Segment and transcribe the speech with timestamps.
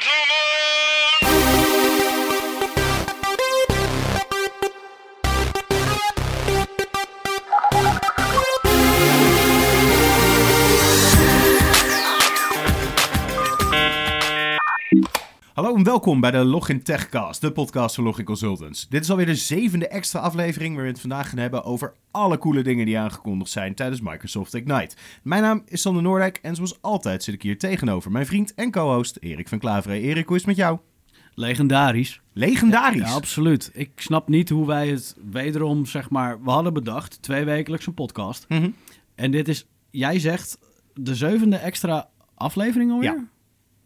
[0.00, 0.37] gentlemen.
[15.78, 18.88] En welkom bij de Login Techcast, de podcast van Login Consultants.
[18.88, 22.38] Dit is alweer de zevende extra aflevering waarin we het vandaag gaan hebben over alle
[22.38, 24.96] coole dingen die aangekondigd zijn tijdens Microsoft Ignite.
[25.22, 28.70] Mijn naam is Sander Noordijk en zoals altijd zit ik hier tegenover mijn vriend en
[28.70, 30.00] co-host Erik van Klaveren.
[30.00, 30.78] Erik, hoe is het met jou?
[31.34, 32.20] Legendarisch.
[32.32, 33.08] Legendarisch!
[33.08, 33.70] Ja, absoluut.
[33.74, 37.94] Ik snap niet hoe wij het wederom, zeg maar, we hadden bedacht, twee wekelijks een
[37.94, 38.44] podcast.
[38.48, 38.70] Mhm.
[39.14, 40.58] En dit is, jij zegt,
[40.94, 43.12] de zevende extra aflevering alweer?
[43.12, 43.24] Ja.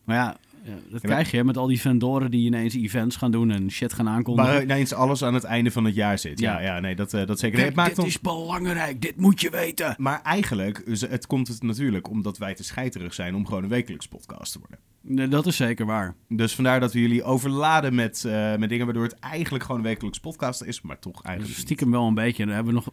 [0.05, 3.51] Maar ja, ja, dat krijg je met al die vendoren die ineens events gaan doen
[3.51, 4.53] en shit gaan aankondigen.
[4.53, 6.41] Waar ineens alles aan het einde van het jaar zit.
[6.41, 6.81] Ja, ja, Ja.
[6.81, 7.57] nee, dat, eh, dat zeker.
[7.57, 8.09] Kijk, het maakt dit ons...
[8.09, 9.95] is belangrijk, dit moet je weten.
[9.99, 14.09] Maar eigenlijk, het komt het natuurlijk omdat wij te scheiterig zijn om gewoon een wekelijks
[14.09, 14.79] podcast te worden.
[15.05, 16.15] Nee, dat is zeker waar.
[16.29, 19.87] Dus vandaar dat we jullie overladen met, eh, met dingen waardoor het eigenlijk gewoon een
[19.87, 21.65] wekelijks podcast is, maar toch Dus eigenlijk niet.
[21.67, 22.45] stiekem wel een beetje.
[22.45, 22.93] Dan hebben we nog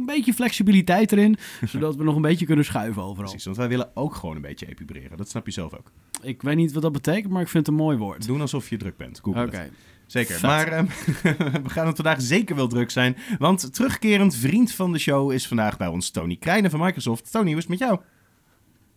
[0.00, 1.36] een beetje flexibiliteit erin,
[1.72, 3.24] zodat we nog een beetje kunnen schuiven overal.
[3.24, 5.16] Precies, want wij willen ook gewoon een beetje epibreren.
[5.16, 5.90] Dat snap je zelf ook.
[6.22, 8.26] Ik weet niet wat dat betekent, maar ik vind het een mooi woord.
[8.26, 9.20] Doen alsof je druk bent.
[9.22, 9.56] Google Oké.
[9.56, 9.70] het.
[10.06, 10.34] Zeker.
[10.34, 10.42] Vet.
[10.42, 10.86] Maar ehm,
[11.64, 13.16] we gaan het vandaag zeker wel druk zijn.
[13.38, 17.30] Want terugkerend vriend van de show is vandaag bij ons Tony Krijnen van Microsoft.
[17.30, 18.00] Tony, hoe is het met jou?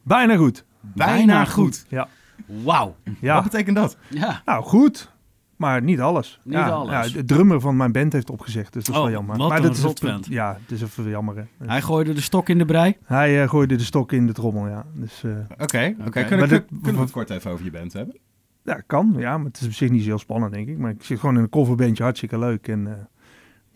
[0.03, 0.65] Bijna goed.
[0.81, 1.85] Bijna, Bijna goed.
[1.89, 2.07] Ja.
[2.45, 2.95] Wauw.
[3.19, 3.33] Ja.
[3.33, 3.97] Wat betekent dat?
[4.09, 4.41] Ja.
[4.45, 5.11] Nou, goed.
[5.59, 6.39] Maar niet alles.
[6.43, 7.07] Niet ja, alles.
[7.07, 9.37] Ja, de drummer van mijn band heeft opgezegd, dus dat is Oh, wel jammer.
[9.37, 10.25] wat maar dat is rotvent.
[10.25, 11.35] Ja, het is even jammer.
[11.35, 12.97] Dus Hij gooide de stok in de brei.
[13.03, 14.85] hij eh, gooide de stok in de trommel, ja.
[14.93, 15.95] Dus eh, Oké, oké.
[16.05, 16.09] Oké.
[16.21, 18.17] Kunnen, Maar dit- kunnen we het kort even over je band hebben?
[18.63, 19.13] ja, kan.
[19.17, 20.77] Ja, maar het is op zich niet zo heel spannend, denk ik.
[20.77, 22.67] Maar ik zit gewoon in een coverbandje, hartstikke leuk.
[22.67, 22.93] En eh,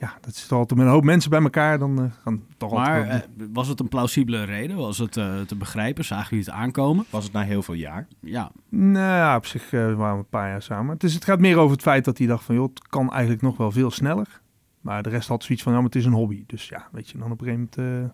[0.04, 1.80] ja, dat zit altijd met een hoop mensen bij elkaar.
[1.80, 3.24] Dan eh, gaan toch Maar altijd...
[3.38, 4.78] eh, was het een plausibele reden?
[4.78, 6.06] Was het eh, te begrijpen?
[6.06, 7.06] Zagen jullie het aankomen?
[7.10, 8.08] Was het na heel veel jaar?
[8.20, 8.52] Ja.
[8.70, 10.94] Nou, ja, op zich eh, waren we een paar jaar samen.
[10.94, 12.56] Het, is, het gaat meer over het feit dat hij dacht van...
[12.56, 14.42] joh, het kan eigenlijk nog wel veel sneller.
[14.82, 16.44] Maar de rest had zoiets van, ja, maar het is een hobby.
[16.48, 18.12] Dus ja, weet je, dan op een gegeven moment eh,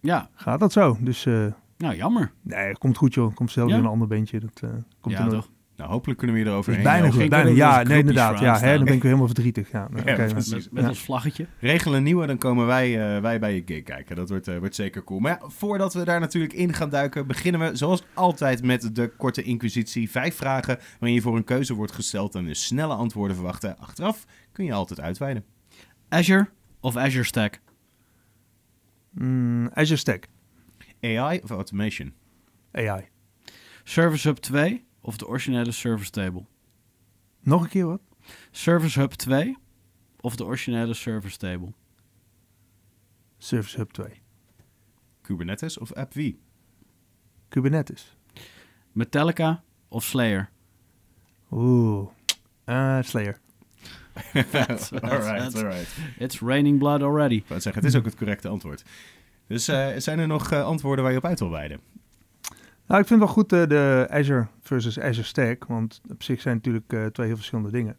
[0.00, 0.28] Ja.
[0.34, 0.96] gaat dat zo.
[1.00, 2.32] Dus eh, Nou, jammer.
[2.42, 3.34] nee, het komt goed joh.
[3.34, 3.78] Komt zelfs Ja?
[3.78, 4.40] in een ander bandje.
[4.40, 4.70] Dat eh,
[5.00, 5.34] komt ja, er nog.
[5.44, 5.48] toch?
[5.76, 7.28] Nou, hopelijk kunnen we Het eroverheen is bijna goed.
[7.28, 8.38] Bijna, ja, nee, inderdaad.
[8.38, 9.70] Ja, hè, dan ben ik weer helemaal verdrietig.
[9.70, 10.04] Ja, nou.
[10.04, 10.88] Met, met ja.
[10.88, 11.46] ons vlaggetje.
[11.60, 14.16] Regel een nieuwe, dan komen wij, eh, wij bij je gig kijken.
[14.16, 15.20] Dat wordt, eh, wordt zeker cool.
[15.20, 19.08] Maar ja, voordat we daar natuurlijk in gaan duiken, beginnen we zoals altijd met de
[19.16, 20.10] korte inquisitie.
[20.10, 23.78] Vijf vragen waarin je voor een keuze wordt gesteld en dus snelle antwoorden verwachten.
[23.78, 25.44] Achteraf kun je altijd uitweiden.
[26.08, 26.48] Azure
[26.80, 27.60] of Azure Stack?
[29.10, 30.26] Mm, Azure Stack,
[31.00, 32.12] AI of automation?
[32.72, 33.08] AI.
[33.84, 36.44] Service Hub 2 of de originele Service Table?
[37.40, 38.00] Nog een keer wat?
[38.50, 39.56] Service Hub 2
[40.20, 41.72] of de originele Service Table?
[43.38, 44.20] Service Hub 2.
[45.20, 46.32] Kubernetes of AppV?
[47.48, 48.16] Kubernetes.
[48.92, 50.50] Metallica of Slayer?
[51.50, 52.08] Oeh.
[52.64, 53.40] Eh, Slayer.
[54.32, 55.54] Vet, alright, vet.
[55.54, 55.88] alright.
[56.18, 57.34] It's raining blood already.
[57.34, 58.84] Ik zeggen, het is ook het correcte antwoord.
[59.46, 61.80] Dus eh, zijn er nog eh, antwoorden waar je op uit wil wijden?
[62.86, 65.64] Nou, ik vind wel goed eh, de Azure versus Azure Stack.
[65.64, 67.96] Want op zich zijn natuurlijk eh, twee heel verschillende dingen.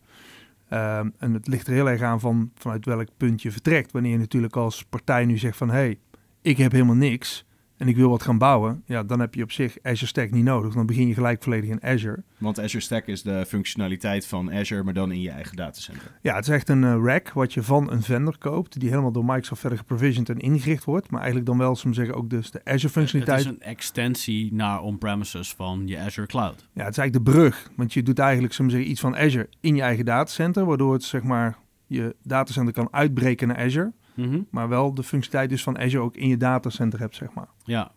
[0.70, 3.92] Ehm, en het ligt er heel erg aan van vanuit welk punt je vertrekt.
[3.92, 5.70] Wanneer je natuurlijk als partij nu zegt van...
[5.70, 6.00] hé, hey,
[6.42, 7.46] ik heb helemaal niks
[7.78, 8.84] en ik wil wat gaan bouwen.
[8.86, 10.74] Ja, dan heb je op zich Azure Stack niet nodig.
[10.74, 12.24] Dan begin je gelijk volledig in Azure.
[12.38, 16.18] Want Azure Stack is de functionaliteit van Azure, maar dan in je eigen datacenter.
[16.22, 18.80] Ja, het is echt een eh, rack wat je van een vendor koopt.
[18.80, 21.10] Die helemaal door Microsoft verder geprovisioned en ingericht wordt.
[21.10, 23.40] Maar eigenlijk dan wel, soms zeggen, ook dus de Azure Het functionaliteit.
[23.40, 26.68] is een extensie naar on-premises van je Azure Cloud.
[26.74, 27.70] Ja, het is eigenlijk de brug.
[27.76, 30.66] Want je doet eigenlijk soms zeggen, iets van Azure in je eigen datacenter.
[30.66, 33.92] Waardoor het zeg maar je datacenter kan uitbreken naar Azure.
[34.18, 34.42] Mhm.
[34.52, 37.48] Maar wel de functionaliteit dus van Azure ook in je datacenter hebt, zeg maar.
[37.64, 37.92] Ja.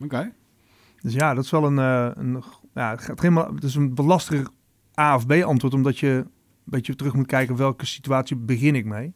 [0.00, 0.32] Oké.
[1.00, 1.78] Dus ja, dat is wel een...
[1.78, 2.42] eh, een
[2.74, 4.48] ja, het, gaat helemaal, het is een wat lastiger
[5.00, 5.74] A of B antwoord.
[5.74, 6.30] Omdat je een
[6.64, 9.12] beetje terug moet kijken welke situatie begin ik mee.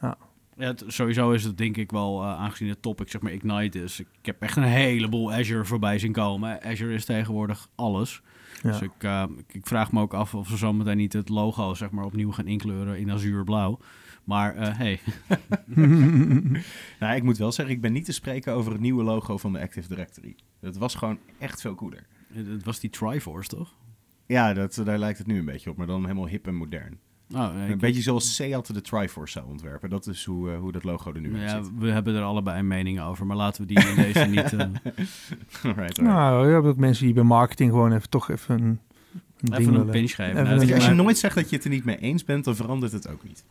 [0.00, 0.16] Ja,
[0.56, 4.00] het- sowieso is het denk ik wel, eh, aangezien het topic zeg maar Ignite is.
[4.00, 6.62] Ik heb echt een heleboel Azure voorbij zien komen.
[6.62, 8.22] Azure is tegenwoordig alles.
[8.62, 8.70] Ja.
[8.70, 11.74] Dus ik, eh, ik, ik vraag me ook af of ze zometeen niet het logo
[11.74, 13.78] zeg maar opnieuw gaan inkleuren in azuurblauw.
[14.28, 15.00] Maar eh hey,
[17.00, 19.52] Nou, ik moet wel zeggen, ik ben niet te spreken over het nieuwe logo van
[19.52, 20.36] de Active Directory.
[20.60, 22.06] Dat was gewoon echt veel cooler.
[22.32, 23.74] het, was die Triforce toch?
[24.26, 26.98] Ja, dat, daar lijkt het nu een beetje op, maar dan helemaal hip en modern.
[27.34, 29.90] Oh, nee, een beetje zoals Seat de Triforce zou ontwerpen.
[29.90, 31.72] Dat is hoe, eh, hoe dat logo er nu ja, uitziet.
[31.78, 34.52] we hebben er allebei een mening over, maar laten we die in deze niet...
[34.52, 34.98] eh, alright,
[35.62, 36.00] alright.
[36.00, 38.80] Nou, je hebt ook mensen die bij marketing gewoon even toch even Een
[39.52, 40.36] Even een pinch geven.
[40.36, 42.56] Even Nou, Als je nooit zegt dat je het er niet mee eens bent, dan
[42.56, 43.44] verandert het ook niet.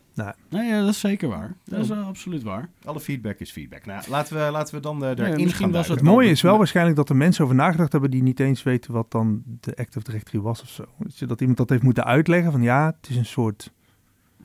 [0.48, 1.54] Nee, ja, dat is zeker waar.
[1.64, 2.68] Dat is eh, absoluut waar.
[2.84, 3.86] Alle feedback is feedback.
[3.86, 6.06] Nou, laten we, laten we dan eh Ja, erin misschien gaan was duiken.
[6.06, 8.92] Het mooie is wel waarschijnlijk dat er mensen over nagedacht hebben die niet eens weten
[8.92, 10.84] wat dan de Active Directory was of zo.
[10.96, 13.72] Weet je, dat iemand dat heeft moeten uitleggen van ja, het is een soort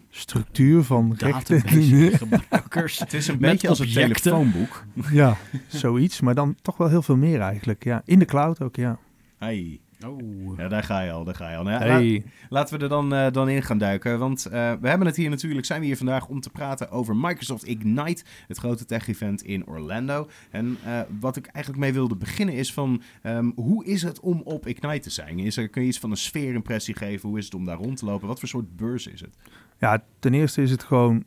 [0.10, 1.62] structuur van rechten.
[1.62, 3.00] Gebruikers.
[3.04, 4.84] Het is een beetje als een telefoonboek.
[5.12, 5.38] ja,
[5.68, 6.22] zoiets.
[6.22, 7.84] Maar dan toch wel heel veel meer eigenlijk.
[7.84, 8.98] Ja, in de cloud ook, ja.
[9.38, 9.80] Hey.
[10.06, 10.58] Oh.
[10.58, 11.64] Ja, daar ga je al, daar ga je al.
[11.64, 12.24] Nou, ja, Hey.
[12.50, 14.20] Laten we er dan, eh, dan in gaan duiken.
[14.20, 14.52] Want eh,
[14.82, 18.24] we hebben het hier natuurlijk, zijn we hier vandaag om te praten over Microsoft Ignite,
[18.48, 20.30] het grote tech-event in Orlando.
[20.52, 24.42] En eh, wat ik eigenlijk mee wilde beginnen is van, ehm, hoe is het om
[24.42, 25.40] op Ignite te zijn?
[25.40, 27.30] Is er, kun je iets van een sfeerimpressie geven?
[27.30, 28.28] Hoe is het om daar rond te lopen?
[28.28, 29.38] Wat voor soort beurs is het?
[29.80, 31.24] Ja, ten eerste is het gewoon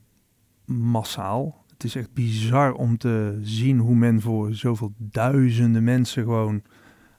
[0.64, 1.64] massaal.
[1.72, 6.62] Het is echt bizar om te zien hoe men voor zoveel duizenden mensen gewoon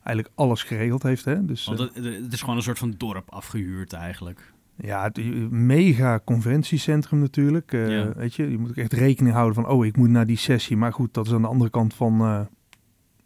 [0.07, 1.25] eigenlijk alles geregeld heeft.
[1.25, 1.45] Hè?
[1.45, 4.53] Dus Want eh, het, het is gewoon een soort van dorp afgehuurd eigenlijk.
[4.75, 7.73] ja, het een mega conventiecentrum natuurlijk.
[7.73, 8.13] Eh, Ja.
[8.13, 10.77] Weet je, je moet ook echt rekening houden van, oh, ik moet naar die sessie.
[10.77, 12.39] Maar goed, dat is aan de andere kant van, eh,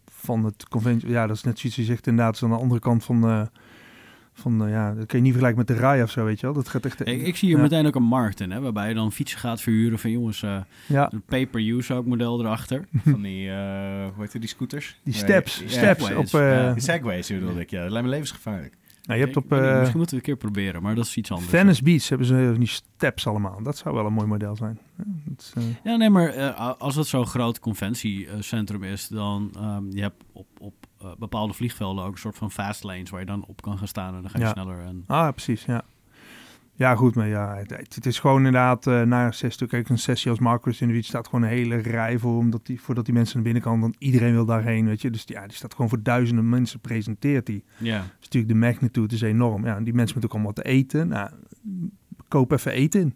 [0.04, 1.08] van het conventie.
[1.08, 3.24] Ja, dat is net zoiets je zegt inderdaad, dat is aan de andere kant van,
[3.28, 3.42] eh,
[4.34, 6.46] van eh, ja, dat kun je niet vergelijken met de RAI of zo, weet je
[6.46, 6.54] wel.
[6.54, 7.06] Dat gaat echt...
[7.06, 7.62] Ik, ik zie hier ja.
[7.62, 10.56] meteen ook een markt in, hè, waarbij je dan fietsen gaat verhuren van jongens, eh,
[10.86, 12.88] Ja, een pay-per-use ook model erachter.
[13.04, 13.54] Van die, eh,
[14.14, 15.00] hoe heet het, die scooters?
[15.04, 16.40] die steps, ja, steps Segways, op...
[16.40, 16.78] eh, ja.
[16.78, 17.82] Segways bedoelde ik, ja.
[17.82, 18.76] Dat lijkt me levensgevaarlijk.
[19.02, 21.16] nou, je hebt op eh, misschien moeten we het een keer proberen, maar dat is
[21.16, 21.48] iets anders.
[21.50, 23.62] Venice Beach hebben ze die steps allemaal.
[23.62, 24.78] Dat zou wel een mooi model zijn.
[24.98, 29.88] Ja, dat is, eh, Ja, nee, maar als het zo'n groot conventiecentrum is, dan um,
[29.90, 30.74] je hebt op, op
[31.18, 34.14] bepaalde vliegvelden ook een soort van fast lanes waar je dan op kan gaan staan
[34.14, 34.50] en dan ga je Ja.
[34.50, 34.78] sneller.
[34.84, 35.82] En, Ah, precies, ja.
[36.74, 39.66] Ja, goed, maar ja, het, het is gewoon inderdaad eh na een sessie.
[39.66, 42.80] Kijk, een sessie als Marcus in de staat gewoon een hele rij voor, omdat die,
[42.80, 43.80] voordat die mensen naar binnen kan.
[43.80, 45.10] Want iedereen wil daarheen, weet je.
[45.10, 47.64] Dus ja, die staat gewoon voor duizenden mensen, presenteert die.
[47.78, 47.98] ja.
[48.00, 49.64] Dus natuurlijk de magnitude is enorm.
[49.66, 51.08] Ja, en die mensen moeten ook allemaal wat eten.
[51.08, 51.30] Nou,
[52.28, 53.14] koop even eten in,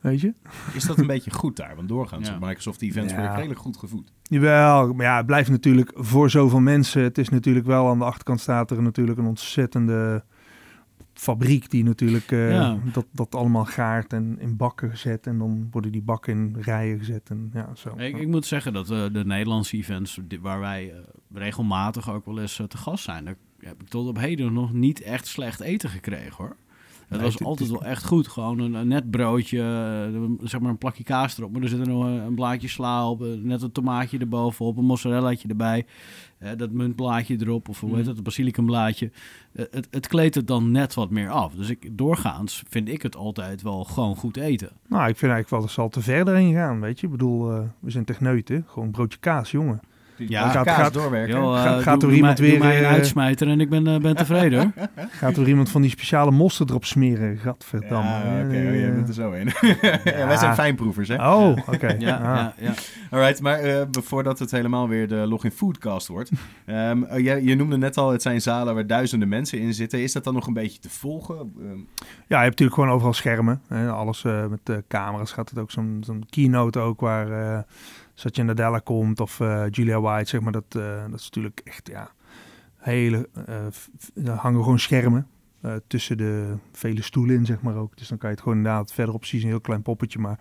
[0.00, 0.34] weet je.
[0.74, 1.76] Is dat een beetje goed daar?
[1.76, 2.34] Want doorgaans Ja.
[2.34, 3.34] op Microsoft events Ja.
[3.34, 4.12] redelijk goed gevoed.
[4.22, 7.02] Jawel, maar ja, het blijft natuurlijk voor zoveel mensen.
[7.02, 10.24] Het is natuurlijk wel aan de achterkant staat er natuurlijk een ontzettende
[11.14, 12.78] fabriek die natuurlijk eh, Ja.
[12.92, 15.26] dat, dat allemaal gaart en in bakken gezet.
[15.26, 17.30] En dan worden die bakken in rijen gezet.
[17.30, 17.94] En ja, zo.
[17.96, 20.98] Ik, ik moet zeggen dat eh, de Nederlandse events waar wij eh,
[21.34, 25.00] regelmatig ook wel eens te gast zijn, daar heb ik tot op heden nog niet
[25.02, 26.56] echt slecht eten gekregen hoor.
[27.10, 28.28] Het was altijd wel echt goed.
[28.28, 31.52] Gewoon een, net broodje, eh, zeg maar een plakje kaas erop.
[31.52, 34.84] Maar er zit er nog een, blaadje sla op, eh, net een tomaatje erbovenop, een
[34.84, 35.86] mozzarellaatje erbij.
[36.38, 38.08] eh, dat muntblaadje erop, of hoe heet Mm.
[38.08, 39.10] het, een basilicumblaadje.
[39.52, 41.54] Het, het kleedt het dan net wat meer af.
[41.54, 44.68] Dus ik, doorgaans vind ik het altijd wel gewoon goed eten.
[44.88, 47.06] Nou, ik vind eigenlijk wel dat ze al te verder heen gaan, weet je.
[47.06, 47.46] Ik bedoel,
[47.80, 48.64] we zijn techneuten.
[48.68, 49.80] Gewoon een broodje kaas, jongen.
[50.28, 51.36] Ja, gaat- gaat- doorwerken.
[51.36, 53.60] Yo, eh, Gaat- doe- gaat er iemand mij- doe weer, mij een eh, uitsmijter en
[53.60, 54.74] ik ben, eh, ben tevreden.
[55.20, 57.36] Gaat er iemand van die speciale mosterd erop smeren?
[57.38, 58.08] Gadverdamme.
[58.10, 59.46] Ja, oké, oh, je bent er zo in.
[60.04, 61.14] ja, wij zijn fijnproevers, hè?
[61.32, 61.96] Oh, oké.
[61.98, 62.22] Ja, Ah.
[62.24, 62.72] ja, ja.
[63.10, 66.30] Alright, maar voordat het helemaal weer de Login Foodcast wordt.
[66.66, 70.02] ehm, eh, je, je noemde net al, het zijn zalen waar duizenden mensen in zitten.
[70.02, 71.36] Is dat dan nog een beetje te volgen?
[71.36, 71.66] Ehm,
[72.26, 73.60] Ja, je hebt natuurlijk gewoon overal schermen.
[73.68, 73.90] Hè.
[73.90, 75.70] Alles met camera's gaat het ook.
[75.70, 77.64] Zo'n keynote ook waar
[78.20, 80.52] Satya Nadella komt of eh, Julia White, zeg maar.
[80.52, 82.10] Dat, eh, dat is natuurlijk echt, ja,
[82.76, 83.28] hele...
[83.46, 85.26] eh, hangen gewoon schermen
[85.86, 87.96] tussen de vele stoelen in, zeg maar ook.
[87.96, 90.38] Dus dan kan je het gewoon inderdaad verderop zien, een heel klein poppetje, maar...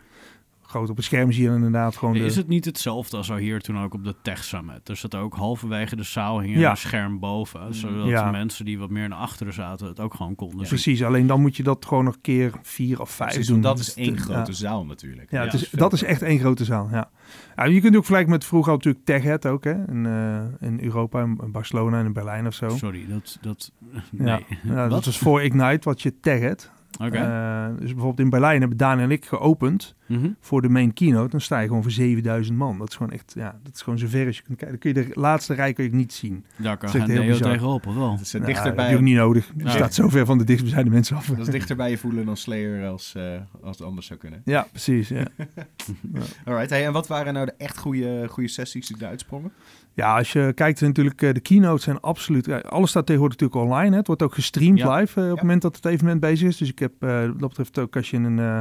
[0.69, 2.19] Groot op het scherm zie je inderdaad gewoon de...
[2.19, 4.85] Is het niet hetzelfde als we hier toen ook op de Tech Summit?
[4.85, 6.69] Dus dat ook halverwege de zaal hing Ja.
[6.69, 7.75] een scherm boven.
[7.75, 8.25] Zodat Ja.
[8.25, 10.67] de mensen die wat meer naar achteren zaten het ook gewoon konden zien.
[10.67, 13.61] Precies, alleen dan moet je dat gewoon nog keer vier of vijf precies, doen.
[13.61, 14.57] dat is één de- grote ja.
[14.57, 15.31] zaal natuurlijk.
[15.31, 17.09] Ja, Ja, het is, dat is echt één grote zaal, ja.
[17.55, 19.87] ja je kunt ook vergelijken met vroeger natuurlijk TechEd ook, hè.
[19.87, 22.69] In, eh, in Europa, in Barcelona en in Berlijn of zo.
[22.69, 23.37] Sorry, dat...
[23.41, 23.71] dat
[24.11, 24.45] nee.
[24.63, 26.71] ja, dat was voor Ignite, wat je TechEd.
[27.01, 27.17] Oké.
[27.17, 30.29] Eh, dus bijvoorbeeld in Berlijn hebben Daan en ik geopend Mhm.
[30.39, 31.29] voor de main keynote.
[31.29, 32.77] Dan sta je gewoon voor 7000 man.
[32.77, 34.79] Dat is gewoon echt, ja, dat is gewoon zover als je kunt kijken.
[34.79, 36.45] Dan kun je de laatste rij kun je niet zien.
[36.55, 38.09] Daar kan Dat is echt geen heel tegenop, of wel?
[38.11, 39.51] Dat is, eh, Nou, dat heb dichterbij, je ook niet nodig.
[39.57, 39.69] Je Ja.
[39.69, 41.25] staat zo ver van de dichtstbijzijnde mensen af.
[41.25, 43.23] dat is dichterbij je voelen dan Slayer als, eh,
[43.61, 44.41] als het anders zou kunnen.
[44.45, 45.07] Ja, precies.
[45.09, 45.25] Ja.
[46.45, 49.51] Alright, hey, en wat waren nou de echt goede, goede sessies die eruit sprongen?
[49.99, 52.63] Ja, als je kijkt natuurlijk, eh, de keynotes zijn absoluut...
[52.63, 53.89] alles staat tegenwoordig natuurlijk online.
[53.91, 53.97] Hè.
[53.97, 54.95] Het wordt ook gestreamd Ja.
[54.95, 55.33] live eh, op Ja.
[55.33, 56.57] het moment dat het evenement bezig is.
[56.57, 58.57] Dus ik heb, eh, dat betreft ook, als je een eh,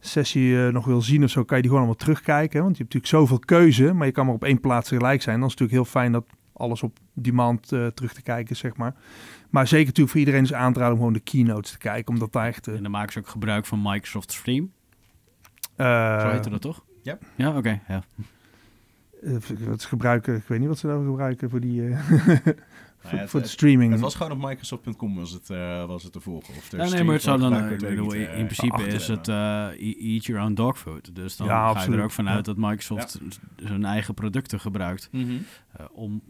[0.00, 2.56] sessie eh, nog wil zien of zo, kan je die gewoon allemaal terugkijken.
[2.58, 2.64] hè.
[2.64, 5.38] Want je hebt natuurlijk zoveel keuze, maar je kan maar op één plaats tegelijk zijn.
[5.38, 8.76] Dan is het natuurlijk heel fijn dat alles op demand eh, terug te kijken zeg
[8.76, 8.94] maar.
[9.50, 12.12] Maar zeker natuurlijk voor iedereen is aan te raden om gewoon de keynotes te kijken.
[12.12, 12.66] Omdat daar echt...
[12.66, 14.72] En dan maken ze ook gebruik van Microsoft Stream.
[15.76, 16.84] eh, Zo heette dat toch?
[17.02, 17.18] ja.
[17.34, 17.80] Ja, oké.
[17.88, 18.02] ja.
[19.22, 21.88] Eh, wat ze gebruiken, ik weet niet wat ze daarvoor gebruiken voor die...
[21.88, 21.98] eh,
[23.02, 23.92] Nou ja, het- voor de streaming.
[23.92, 26.54] Het was gewoon op Microsoft.com was het, eh, was het te volgen.
[26.56, 29.66] Of er Ja, nee, maar het zou dan, ik bedoel, in principe is het eh,
[29.78, 31.14] e- eat your own dog food.
[31.14, 32.52] Dus dan Ja, ga je er ook vanuit Ja.
[32.52, 33.20] dat Microsoft
[33.56, 35.30] zijn eigen producten gebruikt Mhm.
[35.76, 36.22] eh, om...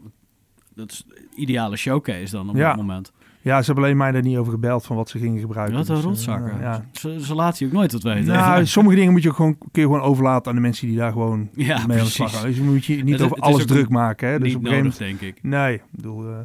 [0.75, 2.67] Dat is de ideale showcase dan op Ja.
[2.67, 3.11] dat moment.
[3.43, 5.77] Ja, ze hebben alleen mij daar niet over gebeld van wat ze gingen gebruiken.
[5.77, 6.59] Wat een Dus, eh, rotzakken.
[6.59, 6.85] ja.
[6.91, 8.25] Ze, ze laten je ook nooit wat weten.
[8.33, 10.97] Nou, sommige dingen moet je ook gewoon, kun je gewoon overlaten aan de mensen die
[10.97, 12.43] daar gewoon ja, mee aan de slag gaan.
[12.47, 14.29] Dus je moet je niet Het- over het alles druk maken.
[14.29, 14.39] Hè?
[14.39, 15.19] Dus Niet op een gegeven nodig, moment...
[15.21, 15.43] denk ik.
[15.43, 16.29] Nee, ik bedoel...
[16.29, 16.39] eh,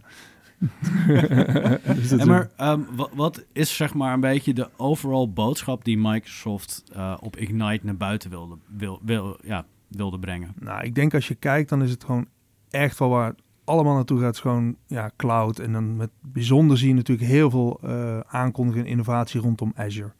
[1.97, 5.85] dus dat En maar ehm, wat, wat is zeg maar een beetje de overall boodschap
[5.85, 10.55] die Microsoft eh, op Ignite naar buiten wilde, wil, wil, ja, wilde brengen?
[10.61, 12.27] Nou, ik denk als je kijkt, dan is het gewoon
[12.71, 13.35] echt wel waar
[13.67, 14.35] allemaal naartoe gaat.
[14.35, 15.59] is gewoon ja, cloud.
[15.59, 20.13] En dan met bijzonder zie je natuurlijk heel veel eh aankondiging en innovatie rondom Azure.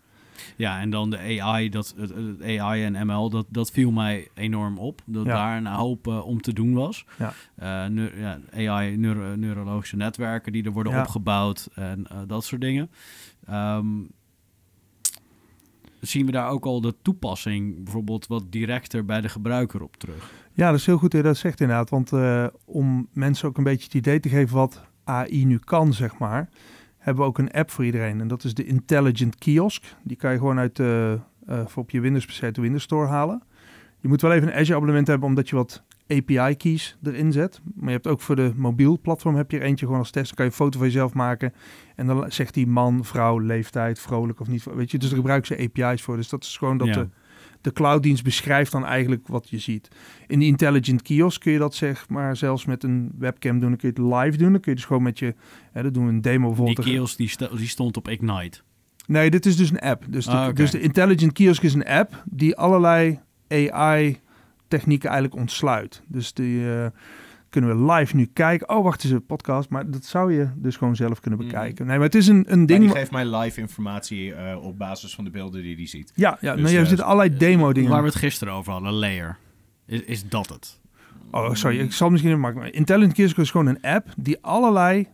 [0.57, 2.13] Ja, en dan de AI, dat, het,
[2.59, 5.01] AI en ML, dat, dat viel mij enorm op.
[5.05, 5.35] Dat Ja.
[5.35, 7.07] daar een hoop eh, om te doen was.
[7.19, 7.89] Ja.
[7.89, 11.01] Neu- ja, AI, neuro- neurologische netwerken die er worden Ja.
[11.01, 12.91] opgebouwd en dat soort dingen.
[13.47, 13.87] Ehm,
[16.01, 20.33] zien we daar ook al de toepassing bijvoorbeeld wat directer bij de gebruiker op terug?
[20.53, 21.91] Ja, dat is heel goed dat je dat zegt inderdaad.
[21.91, 25.93] Want eh, om mensen ook een beetje het idee te geven wat AI nu kan,
[25.93, 26.49] zeg maar,
[26.99, 28.21] hebben we ook een app voor iedereen.
[28.21, 29.85] En dat is de Intelligent Kiosk.
[30.03, 31.13] Die kan je gewoon uit, eh,
[31.47, 33.43] voor op je Windows PC de Windows Store halen.
[34.01, 37.61] Je moet wel even een Azure abonnement hebben, omdat je wat API keys erin zet.
[37.75, 40.27] Maar je hebt ook voor de mobiel platform heb je er eentje gewoon als test.
[40.27, 41.53] Dan kan je een foto van jezelf maken.
[41.97, 44.65] En dan zegt die man, vrouw, leeftijd, vrolijk of niet.
[44.75, 46.17] Weet je, dus daar gebruiken ze API's voor.
[46.17, 46.93] Dus dat is gewoon dat Ja.
[46.95, 47.09] de,
[47.61, 49.89] de clouddienst beschrijft dan eigenlijk wat je ziet.
[50.27, 53.69] In die intelligent kiosk kun je dat zeg maar zelfs met een webcam doen.
[53.69, 54.53] Dan kun je het live doen.
[54.53, 55.35] Dan kun je dus gewoon met je,
[55.73, 56.87] hè, dan doen we een demo Die bijvoorbeeld.
[56.87, 58.61] kiosk die, die stond op Ignite.
[59.07, 60.05] Nee, dit is dus een app.
[60.09, 64.21] Dus de, Ah, dus de intelligent kiosk is een app die allerlei AI
[64.69, 66.03] technieken eigenlijk ontsluit.
[66.07, 66.87] Dus die eh,
[67.49, 68.69] kunnen we live nu kijken.
[68.69, 69.69] Oh, wacht eens, een podcast.
[69.69, 71.49] Maar dat zou je dus gewoon zelf kunnen Mhm.
[71.49, 71.87] bekijken.
[71.87, 72.91] Nee, maar het is een, een Maar ding...
[72.91, 76.13] geeft mij live informatie eh, op basis van de beelden die hij ziet.
[76.15, 77.91] Ja, ja Dus, nou, je eh, zit allerlei demo dingen.
[77.91, 79.37] Waar we het gisteren over hadden, layer.
[79.87, 80.81] Is, is dat het?
[81.31, 82.73] Oh, sorry, ik zal misschien even maken.
[82.73, 85.07] Intelligent Kiosk is gewoon een app die allerlei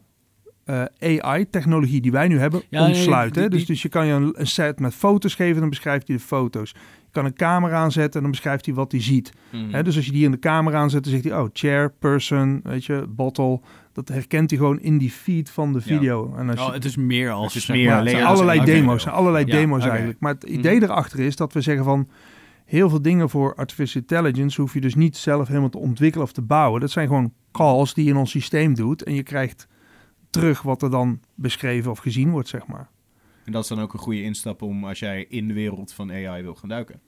[0.65, 0.83] eh,
[1.21, 3.35] AI-technologie die wij nu hebben Ja, ontsluit.
[3.35, 3.49] die- hè?
[3.49, 6.17] Dus, die- dus je kan je een, een set met foto's geven, dan beschrijft hij
[6.17, 6.71] de foto's.
[6.71, 9.33] Je kan een camera aanzetten en dan beschrijft hij wat hij ziet.
[9.51, 9.71] Mhm.
[9.73, 9.83] Hè?
[9.83, 12.85] Dus als je die in de camera aanzet, dan zegt hij, oh, chair, person, weet
[12.85, 13.61] je, bottle.
[13.93, 15.85] Dat herkent hij gewoon in die feed van de Ja.
[15.85, 16.35] video.
[16.37, 17.55] En als je, Oh, het is meer als...
[17.55, 20.21] Het is meer maar- zijn allerlei demo's, zijn allerlei Ja, demo's eigenlijk.
[20.21, 20.85] Maar het idee Mhm.
[20.85, 22.09] erachter is dat we zeggen van
[22.65, 26.33] heel veel dingen voor artificial intelligence hoef je dus niet zelf helemaal te ontwikkelen of
[26.33, 26.81] te bouwen.
[26.81, 29.67] Dat zijn gewoon calls die je in ons systeem doet en je krijgt
[30.33, 32.89] terug wat er dan beschreven of gezien wordt, zeg maar.
[33.45, 36.11] En dat is dan ook een goede instap om als jij in de wereld van
[36.13, 37.01] AI wil gaan duiken.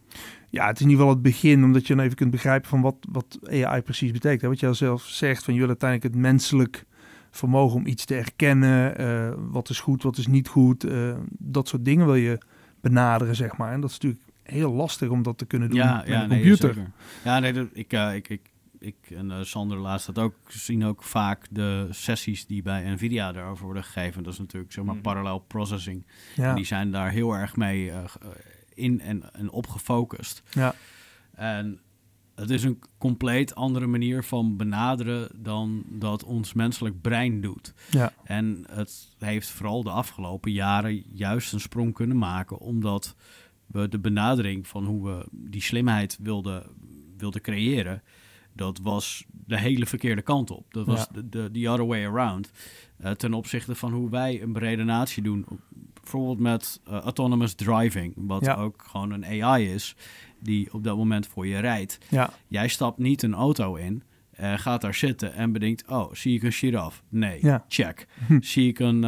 [0.51, 2.81] Ja, het is in ieder geval het begin, omdat je dan even kunt begrijpen van
[2.81, 4.41] wat, wat AI precies betekent.
[4.43, 4.49] hè.
[4.49, 6.85] Wat je al zelf zegt, van je wil uiteindelijk het menselijk
[7.31, 8.97] vermogen om iets te herkennen.
[8.99, 10.85] eh, wat is goed, wat is niet goed.
[10.85, 12.39] eh, dat soort dingen wil je
[12.81, 13.73] benaderen, zeg maar.
[13.73, 16.29] En dat is natuurlijk heel lastig om dat te kunnen doen Ja, met ja een
[16.29, 16.75] nee, computer.
[16.75, 16.91] zeker.
[17.25, 18.41] Ja, nee, dat- ik, eh, ik, ik,
[18.85, 23.33] ik en eh, Sander laatst dat ook zien ook vaak de sessies die bij Nvidia
[23.33, 24.23] daarover worden gegeven.
[24.23, 25.03] Dat is natuurlijk zeg maar Mhm.
[25.03, 26.07] parallel processing.
[26.37, 28.19] En die zijn daar heel erg mee eh, ge-
[28.75, 30.43] in en, en op gefocust.
[30.51, 30.75] ja,
[31.35, 31.81] En
[32.35, 37.75] het is een compleet andere manier van benaderen dan dat ons menselijk brein doet.
[37.91, 43.15] ja, En het heeft vooral de afgelopen jaren juist een sprong kunnen maken, omdat
[43.67, 46.67] we de benadering van hoe we die slimheid wilden,
[47.17, 48.03] wilden creëren,
[48.55, 50.73] dat was de hele verkeerde kant op.
[50.75, 51.07] Dat was Ja.
[51.13, 52.51] de, de the other way around.
[52.99, 55.47] Eh, ten opzichte van hoe wij een brede natie doen.
[56.03, 58.55] Bijvoorbeeld met eh, autonomous driving, wat Ja.
[58.55, 59.97] ook gewoon een AI is,
[60.41, 61.99] die op dat moment voor je rijdt.
[62.11, 66.35] ja, Jij stapt niet een auto in, eh, gaat daar zitten en bedenkt: Oh, zie
[66.37, 67.03] ik een giraf?
[67.09, 67.65] Nee, Ja.
[67.69, 68.07] check.
[68.27, 68.41] Hm.
[68.41, 69.03] Zie ik een,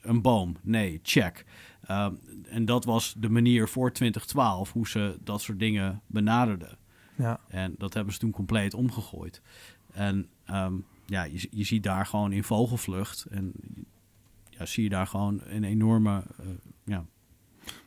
[0.00, 0.56] een boom?
[0.62, 1.44] Nee, check.
[1.90, 2.18] Um,
[2.48, 6.78] en dat was de manier voor 2012 hoe ze dat soort dingen benaderden.
[7.22, 7.40] Ja.
[7.48, 9.42] En dat hebben ze toen compleet omgegooid.
[9.92, 10.74] En ehm,
[11.06, 13.26] ja, je, je ziet daar gewoon in vogelvlucht.
[13.30, 13.52] En
[14.48, 16.22] ja, zie je daar gewoon een enorme.
[16.38, 16.46] eh,
[16.84, 17.04] ja,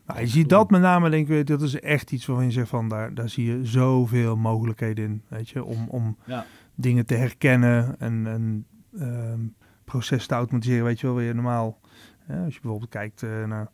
[0.06, 2.70] Nou, je ziet dat met name, denk ik, dat is echt iets waarvan je zegt
[2.70, 7.16] van, daar, daar zie je zoveel mogelijkheden in, weet je, om, om ja, dingen te
[7.16, 8.66] herkennen en, en
[9.00, 9.40] ehm,
[9.86, 10.84] proces te automatiseren.
[10.84, 11.80] Weet je wel, je normaal,
[12.28, 13.70] als je bijvoorbeeld kijkt eh, naar,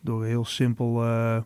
[0.00, 1.42] door heel simpel, eh,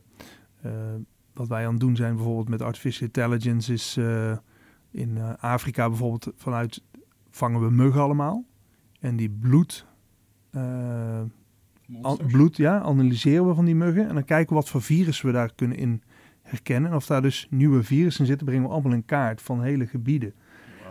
[1.39, 4.37] wat wij aan het doen zijn bijvoorbeeld met artificial intelligence, is eh,
[4.91, 6.83] in eh, Afrika bijvoorbeeld vanuit
[7.31, 8.45] vangen we muggen allemaal.
[9.01, 9.87] En die bloed,
[10.51, 11.21] eh,
[12.03, 14.09] An- bloed, ja, analyseren we van die muggen.
[14.09, 16.03] En dan kijken we wat voor virussen we daar kunnen in
[16.43, 16.91] herkennen.
[16.91, 20.35] En of daar dus nieuwe virussen zitten, brengen we allemaal in kaart van hele gebieden.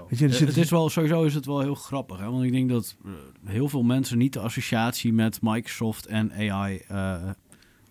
[0.10, 2.20] Weet je, zit- het is wel, sowieso is het wel heel grappig.
[2.20, 2.26] Hè?
[2.32, 2.98] Want ik denk dat
[3.46, 7.30] heel veel mensen niet de associatie met Microsoft en AI eh,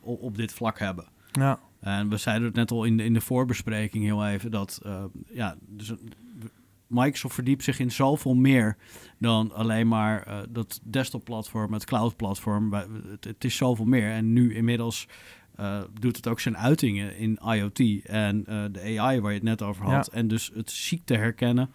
[0.01, 1.05] op, op dit vlak hebben.
[1.33, 4.81] ja, En we zeiden het net al in de, in de voorbespreking heel even dat
[4.83, 5.97] eh, ja, dus, eh,
[6.87, 8.77] Microsoft verdiept zich in zoveel meer
[9.19, 12.73] dan alleen maar eh, dat desktop-platform, het cloud-platform.
[12.73, 14.11] Het, het is zoveel meer.
[14.11, 15.09] En nu inmiddels
[16.01, 19.85] doet het ook zijn uitingen in IoT en de AI waar je het net over
[19.85, 20.09] had.
[20.09, 21.71] En dus het ziekte herkennen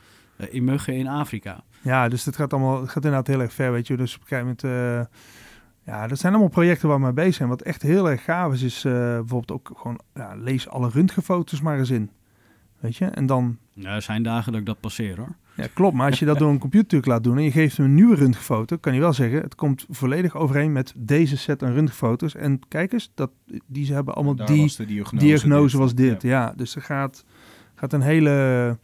[0.50, 1.64] in muggen in Afrika.
[1.82, 3.98] ja, dus het gaat allemaal, het gaat inderdaad heel erg ver, weet je.
[3.98, 5.10] Dus op een gegeven moment,
[5.86, 7.50] ja, dat zijn allemaal projecten waar we mee bezig zijn.
[7.50, 11.62] Wat echt heel erg gaaf is, is eh, bijvoorbeeld ook gewoon, ja, lees alle röntgenfoto's
[11.62, 12.10] maar eens in.
[12.80, 15.36] Weet je, en dan Ja, er zijn dagen dat ik dat passeer hoor.
[15.56, 15.96] Ja, klopt.
[15.96, 18.16] Maar als je dat door een computer laat doen en je geeft hem een nieuwe
[18.16, 22.36] röntgenfoto, kan hij wel zeggen, het komt volledig overeen met deze set aan röntgenfoto's.
[22.36, 23.32] En kijk eens, dat,
[23.66, 26.22] die ze hebben allemaal die was de diagnose, diagnose was dit.
[26.22, 26.30] Ja.
[26.30, 26.54] Ja.
[26.56, 27.26] dus er gaat,
[27.76, 28.78] gaat een hele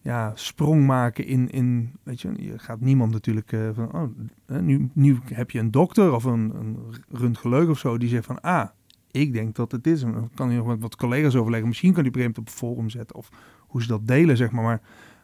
[0.00, 4.90] ja, sprong maken in, in, weet je, je gaat niemand natuurlijk eh, van, oh, nu,
[4.92, 6.76] nu heb je een dokter of een,
[7.10, 8.68] een of zo die zegt van, ah,
[9.10, 10.00] ik denk dat het is.
[10.00, 11.68] Dan kan hij nog met wat collega's overleggen.
[11.68, 13.28] Misschien kan hij op een gegeven moment op forum zetten of
[13.58, 14.64] hoe ze dat delen, zeg maar.
[14.64, 14.80] Maar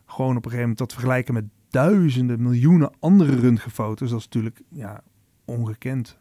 [0.07, 4.63] gewoon op een gegeven moment dat vergelijken met duizenden, miljoenen andere röntgenfoto's, dat is natuurlijk
[4.69, 5.03] ja,
[5.45, 6.19] ongekend.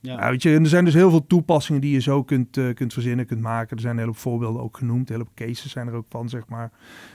[0.00, 0.30] Ja.
[0.30, 2.92] weet je, en er zijn dus heel veel toepassingen die je zo kunt, eh, kunt
[2.92, 3.76] verzinnen, kunt maken.
[3.76, 6.46] Er zijn een hele voorbeelden ook genoemd, een hele cases zijn er ook van, zeg
[6.48, 6.70] maar.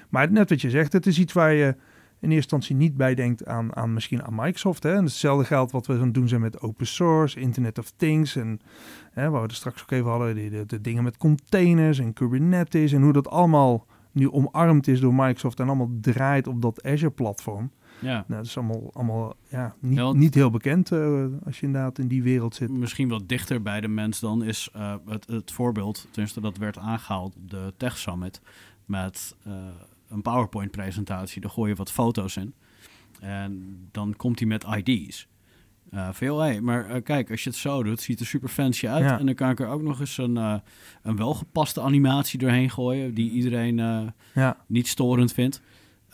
[0.09, 1.75] Maar net wat je zegt, het is iets waar je
[2.19, 4.83] in eerste instantie niet bij denkt aan, aan misschien aan Microsoft.
[4.83, 4.93] Hè?
[4.93, 8.59] En hetzelfde geldt wat we aan doen zijn met open source, Internet of Things en
[9.11, 13.01] hè, waar we straks ook even hadden, de, de dingen met containers en Kubernetes en
[13.01, 17.71] hoe dat allemaal nu omarmd is door Microsoft en allemaal draait op dat Azure-platform.
[17.99, 18.25] Ja.
[18.27, 21.99] Nou, dat is allemaal, allemaal ja, niet, Ja, niet heel bekend eh, als je inderdaad
[21.99, 22.69] in die wereld zit.
[22.69, 26.77] Misschien wat dichter bij de mens dan is eh, het, het voorbeeld, tenminste dat werd
[26.77, 28.41] aangehaald op de Tech Summit,
[28.85, 29.53] met eh,
[30.09, 31.41] een PowerPoint-presentatie.
[31.41, 32.53] Daar gooi je wat foto's in
[33.19, 35.27] en dan komt hij met ID's.
[35.89, 39.03] Eh veel, hey, maar kijk, als je het zo doet, ziet er super fancy uit.
[39.03, 39.19] Ja.
[39.19, 40.35] En dan kan ik er ook nog eens een,
[41.01, 43.75] een welgepaste animatie doorheen gooien, die iedereen
[44.33, 45.61] Ja, niet storend vindt.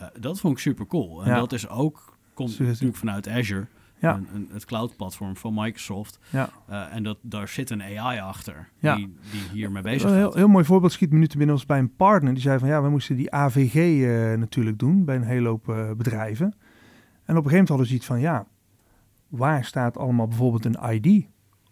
[0.02, 1.24] Eh, dat vond ik super cool.
[1.24, 1.40] En Ja.
[1.40, 3.66] dat is ook, komt is natuurlijk vanuit Azure,
[4.00, 4.16] Ja.
[4.16, 6.20] een, een- het cloud-platform van Microsoft.
[6.30, 6.50] ja.
[6.70, 8.96] Uh, en dat, daar zit een AI achter Ja.
[8.96, 11.66] die, die hiermee bezig Een heel, heel mooi voorbeeld schiet me nu te binnen was
[11.66, 12.34] bij een partner.
[12.34, 15.70] Die zei van ja, we moesten die AVG eh, natuurlijk doen bij een hele hoop
[15.70, 16.46] eh, bedrijven.
[16.46, 18.46] En op een gegeven moment hadden ze iets van ja,
[19.28, 21.28] waar staat allemaal bijvoorbeeld een ID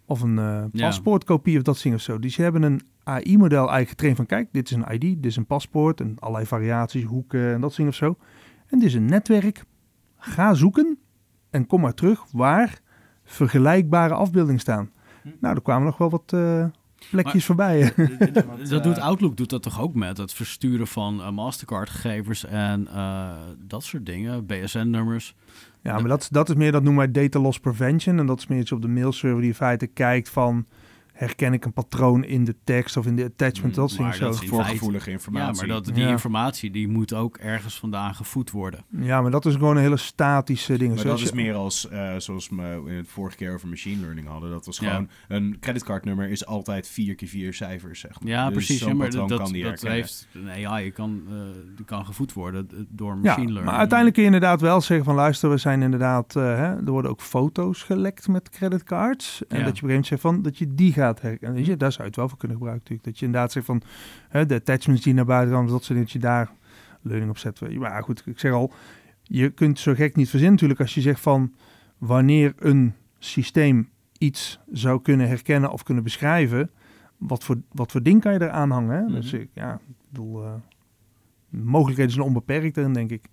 [0.06, 2.20] of een eh, paspoortkopie of dat ding of zo.
[2.20, 5.36] Dus ze hebben een AI-model eigenlijk getraind van kijk, dit is een ID, dit is
[5.36, 8.18] een paspoort en allerlei variaties, hoeken en dat ding of zo.
[8.68, 9.64] En dit is een netwerk.
[10.18, 10.98] Ga zoeken
[11.50, 12.80] en kom maar terug waar
[13.24, 14.92] vergelijkbare afbeeldingen staan.
[15.24, 15.30] Hm.
[15.40, 16.66] Nou, er kwamen nog wel wat eh,
[17.12, 17.94] plekjes voorbij.
[18.70, 23.30] dat doet Outlook doet dat toch ook met het versturen van eh, Mastercard-gegevens en eh,
[23.68, 25.36] dat soort dingen, BSN-nummers.
[25.82, 28.20] Ja, maar dat, is- dat is meer, dat noemen wij data loss prevention.
[28.20, 30.66] En dat is meer iets op de mailserver die in feite kijkt van...
[31.20, 34.36] herken ik een patroon in de tekst of in de attachment, Mm, dat soort dat
[34.36, 34.44] zo.
[34.44, 35.68] is- Voorgevoelige Ja, informatie.
[35.68, 36.10] maar dat, die Ja.
[36.10, 38.84] informatie die moet ook ergens vandaan gevoed worden.
[38.90, 40.90] Ja, maar dat is gewoon een hele statische ding.
[40.90, 43.68] Maar Zoals dat is je- meer als, eh, zoals we in het vorige keer over
[43.68, 44.50] machine learning hadden.
[44.50, 44.90] Dat was Ja.
[44.90, 48.30] gewoon, een creditcardnummer is altijd vier keer vier cijfers, zeg maar.
[48.32, 48.80] Ja, Dus precies.
[48.80, 51.36] Ja, maar patroon dat, kan dat, die dat heeft een AI kan, eh,
[51.76, 53.66] die kan gevoed worden door Ja, machine learning.
[53.66, 55.16] maar uiteindelijk kun je inderdaad wel zeggen van...
[55.16, 56.36] luister, we zijn inderdaad...
[56.36, 59.42] eh, hè, er worden ook foto's gelekt met creditcards.
[59.48, 59.64] En Ja.
[59.64, 60.42] dat je op een gegeven moment zegt van...
[60.42, 61.58] dat je die gaat herkennen.
[61.58, 63.10] Weet je, daar zou je het wel voor kunnen gebruiken natuurlijk.
[63.10, 63.82] Dat je inderdaad zegt van...
[64.30, 66.04] Hè, de attachments die naar buiten gaan, dat soort dingen...
[66.04, 66.52] dat je daar
[67.02, 67.78] learning op zet.
[67.78, 68.74] Maar goed, ik zeg al...
[69.24, 70.80] je kunt zo gek niet verzinnen natuurlijk...
[70.80, 71.54] als je zegt van...
[71.98, 76.72] wanneer een systeem iets zou kunnen herkennen of kunnen beschrijven...
[77.18, 78.98] wat voor, wat voor ding kan je eraan hangen?
[78.98, 79.14] Hè?
[79.14, 79.42] Dus Mhm.
[79.42, 80.44] ik, ja, ik bedoel...
[80.46, 80.54] eh,
[81.50, 83.26] mogelijkheden zijn onbeperkt erin, denk ik.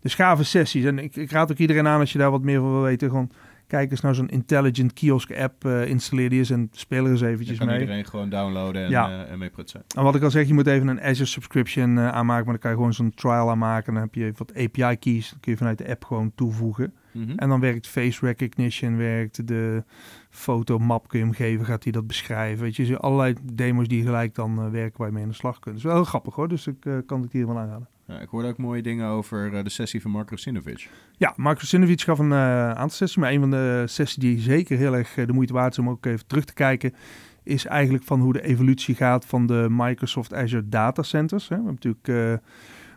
[0.00, 0.84] Dus gave sessies.
[0.84, 3.08] En ik, ik raad ook iedereen aan als je daar wat meer van wil weten.
[3.08, 3.30] Gewoon
[3.72, 5.64] kijk eens naar zo'n intelligent kiosk app.
[5.64, 7.80] eh installeer die eens en speel er eens eventjes kan mee.
[7.80, 9.24] iedereen gewoon downloaden en, Ja.
[9.24, 9.82] eh, en mee prutsen.
[9.96, 12.44] En wat ik al zeg, je moet even een Azure subscription eh, aanmaken.
[12.44, 13.92] Maar dan kan je gewoon zo'n trial aanmaken.
[13.94, 15.30] Dan heb je wat API keys.
[15.30, 16.92] Dan kun je vanuit de app gewoon toevoegen.
[17.12, 17.30] Mhm.
[17.36, 19.84] En dan werkt face recognition, werkt de
[20.30, 22.62] fotomap kun je hem geven, gaat hij dat beschrijven.
[22.64, 25.64] Weet je, allerlei demo's die gelijk dan werken waar je mee aan de slag kunt.
[25.64, 27.88] Dat is wel heel grappig hoor, dus ik kan het hier wel aanraden.
[28.12, 30.88] Ja, ik hoorde ook mooie dingen over eh, de sessie van Marco Sinovic.
[31.16, 34.78] Ja, Marco Sinovic gaf een eh, aantal sessies, maar een van de sessies die zeker
[34.78, 36.94] heel erg eh, de moeite waard is om ook even terug te kijken,
[37.42, 41.48] is eigenlijk van hoe de evolutie gaat van de Microsoft Azure data centers.
[41.48, 41.56] Hè.
[41.56, 42.32] We hebben natuurlijk eh,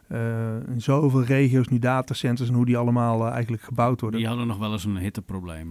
[0.08, 4.20] eh, in zoveel regio's nu datacenters en hoe die allemaal eh, eigenlijk gebouwd worden.
[4.20, 5.70] Die hadden nog wel eens een hitteprobleem.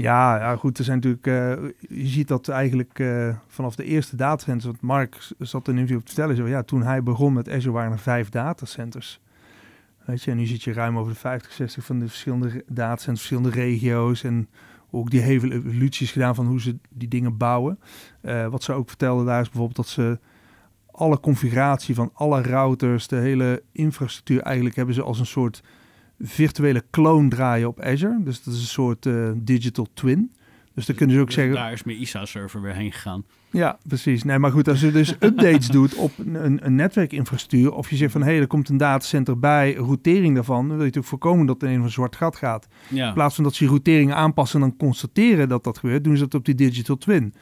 [0.00, 0.78] Ja, ja, goed.
[0.78, 1.26] Er zijn natuurlijk.
[1.26, 4.64] eh, je ziet dat eigenlijk eh, vanaf de eerste datacenters.
[4.64, 6.48] Want Mark zat in een interview op te vertellen.
[6.48, 9.20] Ja, toen hij begon met Azure waren er vijf datacenters.
[10.04, 13.26] Weet je, en nu zit je ruim over de 50, 60 van de verschillende datacenters,
[13.26, 14.24] verschillende regio's.
[14.24, 14.48] En
[14.90, 17.78] ook die hele evoluties gedaan van hoe ze die dingen bouwen.
[18.22, 20.18] Uh, wat ze ook vertelden daar is bijvoorbeeld dat ze
[20.90, 25.62] alle configuratie van alle routers, de hele infrastructuur eigenlijk hebben ze als een soort
[26.18, 28.20] virtuele clone draaien op Azure.
[28.24, 30.32] Dus dat is een soort uh, digital twin.
[30.78, 31.54] Dus dan kunnen ze ook dus zeggen...
[31.54, 33.24] Daar is mijn ISA-server weer heen gegaan.
[33.50, 34.24] Ja, precies.
[34.24, 37.72] Nee, maar goed, als je dus updates doet op een, een netwerkinfrastructuur...
[37.72, 40.58] of je zegt van, hé, hey, er komt een datacenter bij, routering daarvan...
[40.58, 42.68] dan wil je natuurlijk voorkomen dat er in een zwart gat gaat.
[42.88, 43.08] Ja.
[43.08, 46.04] In plaats van dat ze routeringen aanpassen en dan constateren dat dat gebeurt...
[46.04, 47.34] doen ze dat op die digital twin.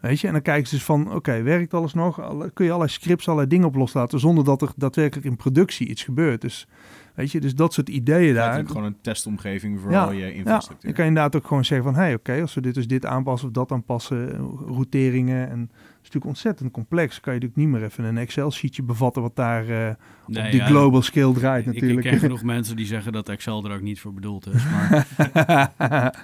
[0.00, 2.16] Weet je, en dan kijken ze dus van, oké, werkt alles nog?
[2.52, 4.20] Kun je allerlei scripts, allerlei dingen op loslaten...
[4.20, 6.40] zonder dat er daadwerkelijk in productie iets gebeurt.
[6.40, 6.66] Dus
[7.14, 8.56] Weet je, dus dat soort ideeën daar.
[8.56, 10.82] Het gewoon een testomgeving voor al je infrastructuur.
[10.82, 12.86] Ja, je kan inderdaad ook gewoon zeggen van, hé, hey, oké, als we dit dus
[12.86, 15.70] dit aanpassen of dat aanpassen, routeringen en
[16.12, 17.20] natuurlijk ontzettend complex.
[17.20, 19.90] Kan je natuurlijk niet meer even een Excel-sheetje bevatten wat daar uh,
[20.26, 21.98] nee, op die global scale draait natuurlijk.
[21.98, 24.64] Ik, ik ken genoeg mensen die zeggen dat Excel er ook niet voor bedoeld is,
[24.64, 25.06] maar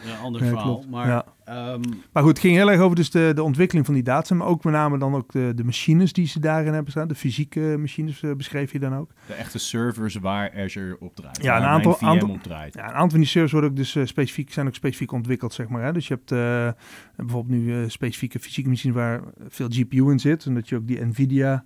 [0.05, 0.85] een ander ja, verhaal.
[0.90, 1.72] Maar, ja.
[1.72, 1.81] um,
[2.12, 4.46] maar goed, het ging heel erg over dus de, de ontwikkeling van die data, maar
[4.46, 7.09] ook met name dan ook de, de machines die ze daarin hebben staan.
[7.09, 9.11] De fysieke machines uh, beschreef je dan ook.
[9.27, 11.42] De echte servers waar Azure op draait.
[11.42, 12.75] Ja, een aantal, VM aantal, op draait.
[12.75, 15.53] Ja, een aantal van die servers worden ook dus uh, specifiek, zijn ook specifiek ontwikkeld,
[15.53, 15.83] zeg maar.
[15.83, 15.92] Hè?
[15.92, 16.31] Dus je hebt
[17.16, 21.05] bijvoorbeeld nu specifieke fysieke machines waar veel GPU in zit, en dat je ook die
[21.05, 21.65] NVIDIA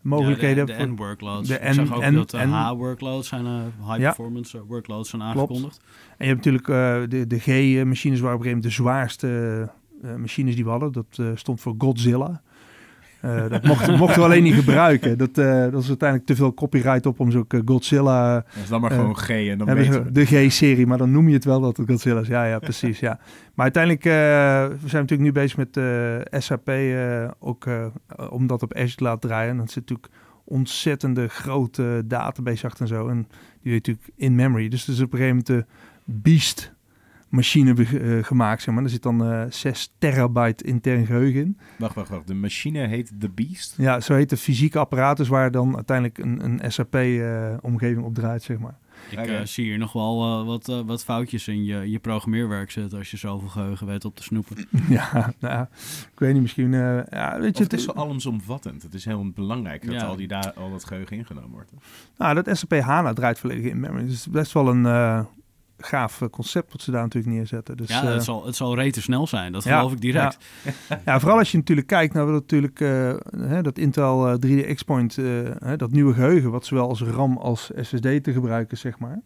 [0.00, 1.48] mogelijkheden ja, de, de N-workloads.
[1.48, 4.64] De Ik zag ook dat de H-workloads zijn, uh, high-performance ja.
[4.64, 5.78] workloads zijn aangekondigd.
[5.78, 6.16] Klopt.
[6.18, 9.68] En je hebt natuurlijk uh, de, de G-machines waar op een gegeven moment de zwaarste
[10.04, 10.92] uh, machines die we hadden.
[10.92, 12.42] Dat stond voor Godzilla.
[13.24, 15.18] Uh, dat mochten, mochten we alleen niet gebruiken.
[15.18, 18.34] Dat, uh, dat is uiteindelijk te veel copyright op om zo'n Godzilla...
[18.34, 20.12] Dat is dan maar gewoon G en dan weten we.
[20.12, 22.28] De G-serie, maar dan noem je het wel dat het Godzilla is.
[22.28, 23.18] Ja, ja, precies, ja.
[23.54, 24.04] Maar uiteindelijk,
[24.82, 25.80] we zijn natuurlijk nu bezig met
[26.42, 26.70] SAP
[27.38, 27.66] ook
[28.30, 29.56] om dat op Azure te laten draaien.
[29.56, 30.08] Dat zit natuurlijk
[30.44, 33.08] ontzettende grote database achter en zo.
[33.08, 33.26] En
[33.62, 34.68] die weet natuurlijk in memory.
[34.68, 36.72] Dus het is op een gegeven moment de beast
[37.32, 38.84] machine uh, gemaakt, zeg maar.
[38.84, 41.58] Er zit dan uh, 6 terabyte intern geheugen in.
[41.78, 42.26] Wacht, wacht, wacht.
[42.26, 43.74] De machine heet The Beast?
[43.76, 48.42] Ja, zo heet de fysieke apparatus waar dan uiteindelijk een, een SAP-omgeving uh, op draait,
[48.42, 48.78] zeg maar.
[49.10, 49.46] Ik okay.
[49.46, 53.48] zie hier nog wel wat, wat foutjes in je, je programmeerwerk zitten als je zoveel
[53.48, 54.56] geheugen weet op te snoepen.
[54.88, 55.66] ja, nou,
[56.12, 56.72] ik weet niet, misschien...
[56.72, 58.82] ja, weet je, het is zo allesomvattend.
[58.82, 60.06] Het is heel belangrijk dat ja.
[60.06, 61.72] al, die da al dat geheugen ingenomen wordt.
[62.16, 64.06] Nou, dat SAP HANA draait volledig in memory.
[64.06, 65.26] Dus best wel een
[65.86, 67.76] gaaf concept wat ze daar natuurlijk neerzetten.
[67.76, 70.38] Dus, ja, het, zal, het zal rete snel zijn, dat geloof ik direct.
[70.88, 71.00] Ja.
[71.04, 71.20] ja.
[71.20, 75.90] vooral als je natuurlijk kijkt naar natuurlijk, uh, hè, dat Intel 3D X-Point, uh, dat
[75.90, 79.20] nieuwe geheugen, wat zowel als RAM als SSD te gebruiken, zeg maar.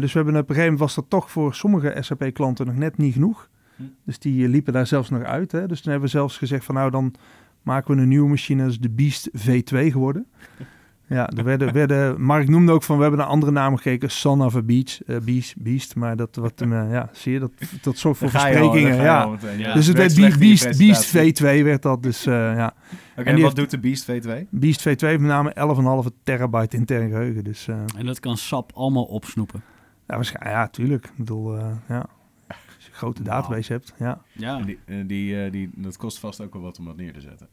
[0.00, 2.96] Dus we hebben op een gegeven moment was dat toch voor sommige SAP-klanten nog net
[2.96, 3.48] niet genoeg.
[3.76, 3.82] Hm.
[4.04, 5.52] Dus die liepen daar zelfs nog uit.
[5.52, 5.66] Hè.
[5.66, 7.14] Dus toen hebben we zelfs gezegd van nou dan
[7.62, 10.26] maken we een nieuwe machine, dat is de Beast V2 geworden.
[11.10, 14.42] Ja, er werden, werden, Mark noemde ook van, we hebben een andere naam gekeken, Son
[14.42, 17.98] of a Beach, uh, Beast, Beast, maar dat, wat, uh, ja, zie je, dat, dat
[17.98, 19.36] soort voor versprekingen, ja.
[19.56, 19.74] ja.
[19.74, 22.66] Dus het werd Beast, Beast, Beast V2 werd dat, dus uh, ja.
[22.66, 24.30] Oké, okay, en wat doet de Beast V2?
[24.50, 27.68] Beast V2 heeft met name 11,5 terabyte intern geheugen, dus...
[27.96, 29.62] en dat kan SAP allemaal opsnoepen?
[30.06, 31.04] Ja, waarschijnlijk, ja, tuurlijk.
[31.04, 31.56] Ik bedoel,
[31.88, 32.06] ja.
[32.48, 33.32] Als je een grote wow.
[33.32, 34.22] database hebt, ja.
[34.32, 34.58] ja.
[34.58, 37.48] En die, die, die, dat kost vast ook wel wat om dat neer te zetten.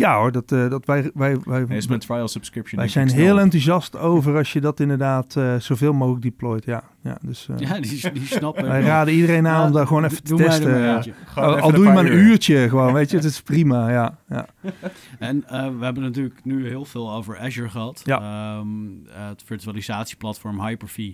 [0.00, 2.80] Ja hoor, dat, uh, dat wij, wij, wij, is mijn trial subscription.
[2.80, 6.64] Wij zijn heel enthousiast over als je dat inderdaad uh, zoveel mogelijk deployt.
[6.64, 8.66] Ja, ja, dus, uh, ja die, die snappen.
[8.66, 10.78] Wij raden iedereen aan ja, om daar gewoon even te testen.
[10.78, 11.02] Ja.
[11.34, 12.22] Al, al doe je maar een uur.
[12.22, 13.90] uurtje gewoon, weet je, het is prima.
[13.90, 14.46] Ja, ja.
[15.18, 15.44] En
[15.78, 18.00] we hebben natuurlijk nu heel veel over Azure gehad.
[18.04, 18.58] Ja.
[18.58, 21.12] Um, het virtualisatieplatform Hyper-V.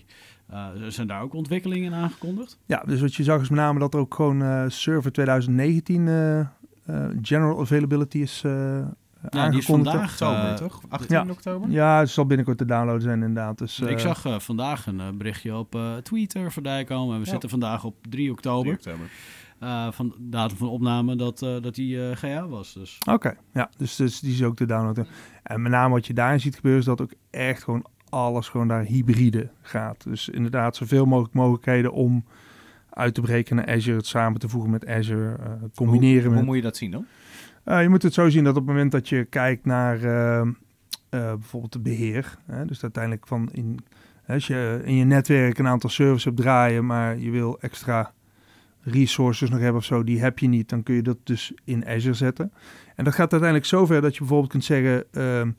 [0.53, 2.59] Uh, zijn daar ook ontwikkelingen aangekondigd?
[2.67, 6.07] Ja, dus wat je zag is met name dat er ook gewoon uh, server 2019
[6.07, 6.47] uh,
[7.23, 8.41] general availability is
[9.31, 10.81] ja, die is vandaag, oktober, toch?
[10.89, 11.71] 18 ja, oktober?
[11.71, 13.59] Ja, het zal binnenkort te downloaden zijn inderdaad.
[13.59, 17.15] Dus, ik zag vandaag een berichtje op Twitter voorbij komen.
[17.15, 17.31] En we ja.
[17.31, 18.79] zitten vandaag op 3 oktober.
[18.79, 19.11] 3 oktober.
[19.61, 22.73] Uh, van datum van opname dat, uh, dat die uh, GA was.
[22.73, 22.99] Dus.
[23.01, 25.07] Oké, okay, ja, dus, dus die is ook te downloaden.
[25.43, 28.69] En met name wat je daarin ziet gebeuren, is dat ook echt gewoon alles gewoon
[28.69, 30.05] daar hybride gaat.
[30.05, 32.25] Dus inderdaad zoveel mogelijk mogelijkheden om
[32.97, 36.19] uit te breken naar Azure, het samen te voegen met Azure, uh, combineren.
[36.19, 37.07] Hoe, hoe met, moet je dat zien dan?
[37.65, 40.51] Uh, je moet het zo zien dat op het moment dat je kijkt naar uh,
[41.11, 43.79] bijvoorbeeld de beheer, hè, dus uiteindelijk van in,
[44.27, 48.13] als je in je netwerk een aantal services hebt draaien, maar je wil extra
[48.81, 51.87] resources nog hebben of zo, die heb je niet, dan kun je dat dus in
[51.87, 52.53] Azure zetten.
[52.95, 55.53] En dat gaat uiteindelijk zover dat je bijvoorbeeld kunt zeggen, uh,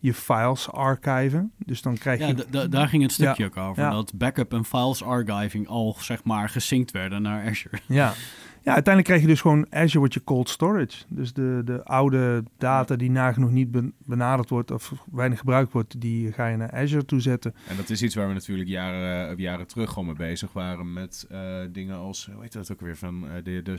[0.00, 1.52] je files archiven.
[1.58, 2.46] Dus dan krijg je...
[2.50, 3.82] Ja, daar ging het stukje ja, ook over.
[3.82, 3.90] Ja.
[3.90, 7.78] Dat backup en files archiving al, zeg maar, gesynct werden naar Azure.
[7.86, 8.14] Ja,
[8.62, 11.04] Ja, uiteindelijk krijg je dus gewoon Azure wordt je cold storage.
[11.08, 16.00] Dus de, de oude data die nagenoeg niet ben- benaderd wordt of weinig gebruikt wordt,
[16.00, 17.54] die ga je naar Azure toe zetten.
[17.68, 20.92] En dat is iets waar we natuurlijk jaren, eh, jaren terug al mee bezig waren
[20.92, 23.78] met eh, dingen als, hoe heet dat ook weer, van eh, de, de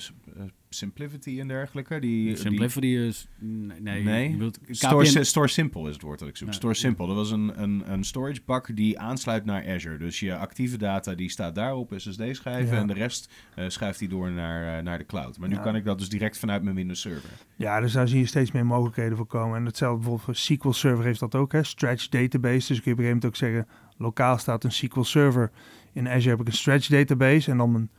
[0.75, 1.99] Simplicity en dergelijke.
[1.99, 3.27] Die, die- Simplicity is...
[3.39, 4.03] Nee, nee.
[4.03, 4.31] Nee.
[4.31, 6.47] bedoelt Store, KPN Store Simple is het woord dat ik zoek.
[6.47, 6.53] Ja.
[6.53, 7.07] Store Simple.
[7.07, 9.97] Dat was een, een, een storage bak die aansluit naar Azure.
[9.97, 12.81] Dus je actieve data die staat daar op SSD-schijven Ja.
[12.81, 15.37] en de rest eh, schuift die door naar, eh, naar de cloud.
[15.37, 15.61] Maar nu Ja.
[15.61, 17.29] kan ik dat dus direct vanuit mijn Windows Server.
[17.55, 19.57] Ja, dus daar zie je steeds meer mogelijkheden voor komen.
[19.57, 21.63] En hetzelfde bijvoorbeeld voor SQL Server heeft dat ook, hè?
[21.63, 22.67] Stretch database.
[22.67, 25.51] Dus kun je op een gegeven moment ook zeggen, lokaal staat een SQL Server.
[25.93, 27.89] In Azure heb ik een stretch database en dan mijn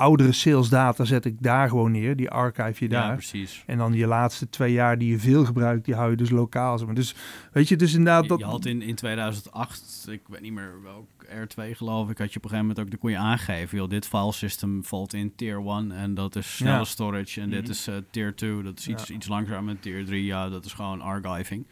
[0.00, 2.16] oudere sales data zet ik daar gewoon neer.
[2.16, 3.14] Die archive je Ja, daar.
[3.14, 3.62] precies.
[3.66, 6.78] En dan je laatste twee jaar die je veel gebruikt, die hou je dus lokaal.
[6.78, 6.96] zeg maar.
[6.96, 7.14] Dus
[7.52, 8.22] weet je, dus inderdaad...
[8.22, 12.18] Je, Dat, je had in, in 2008, ik weet niet meer welk R2 geloof ik,
[12.18, 14.84] had je op een gegeven moment ook, dan kon je aangeven, joh, dit file system
[14.84, 16.84] valt in tier 1 en dat is snelle Ja.
[16.84, 17.70] storage en dit Mhm.
[17.70, 19.14] is eh, tier 2, dat is iets, Ja.
[19.14, 21.66] iets langzamer en tier 3, ja, dat is gewoon archiving.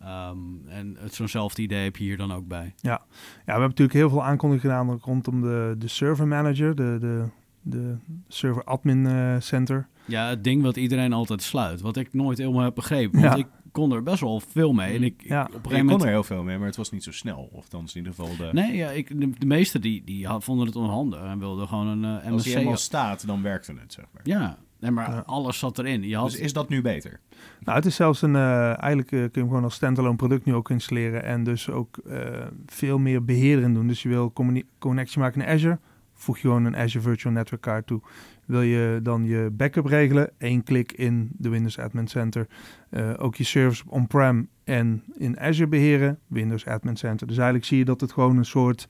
[0.00, 0.36] Ehm,
[0.68, 2.74] en het- zo'nzelfde idee heb je hier dan ook bij.
[2.80, 3.02] Ja,
[3.44, 7.24] we hebben natuurlijk heel veel aankondigingen gedaan rondom de, de server manager, de, de,
[7.70, 7.96] de
[8.28, 9.86] server admin eh, center.
[10.04, 13.38] Ja, het ding wat iedereen altijd sluit, wat ik nooit helemaal heb begrepen, want Ja.
[13.38, 14.96] ik kon er best wel veel mee.
[14.96, 15.42] En ik, ik- Ja.
[15.42, 17.12] op een Ik gegeven kon moment er heel veel mee, maar het was niet zo
[17.12, 17.48] snel.
[17.52, 18.48] Of dan in ieder geval de...
[18.52, 21.86] Nee, ja, ik, de, de meesten die, die had- vonden het onhandig en wilden gewoon
[21.86, 22.44] een eh, Als MSC.
[22.44, 24.22] hij helemaal staat, dan werkte het, zeg maar.
[24.24, 25.22] Ja, nee, maar Ja.
[25.26, 26.02] alles zat erin.
[26.02, 27.20] Je had, Dus is dat nu beter?
[27.60, 30.44] Nou, het is zelfs een, eh, eigenlijk eh, kun je hem gewoon als standalone product
[30.44, 32.18] nu ook installeren en dus ook eh,
[32.66, 33.86] veel meer beheer in doen.
[33.86, 34.32] Dus je wil
[34.78, 35.78] connectie maken naar Azure,
[36.22, 38.00] voeg je gewoon een Azure Virtual Network Card toe.
[38.46, 42.46] Wil je dan je backup regelen, één klik in de Windows Admin Center.
[42.90, 47.26] Eh, ook je servers on-prem en in Azure beheren, Windows Admin Center.
[47.26, 48.88] Dus eigenlijk zie je dat het gewoon een soort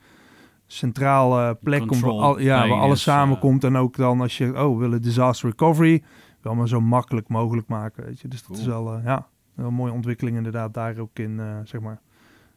[0.66, 3.64] centrale plek komt waar, al, ja, waar alles samenkomt.
[3.64, 6.03] En ook dan als je, oh, we willen disaster recovery,
[6.40, 8.05] wel maar zo makkelijk mogelijk maken.
[8.05, 8.29] Weet je.
[8.29, 8.61] Dus dat Cool.
[8.61, 12.01] is wel, eh, ja, een mooie ontwikkeling inderdaad daar ook in, eh, zeg maar.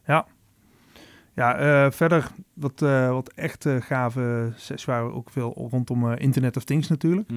[0.06, 0.26] Ja.
[1.34, 6.56] Ja, eh, verder wat, eh, wat echt eh, gave sessies waren ook veel rondom Internet
[6.56, 7.30] of Things natuurlijk.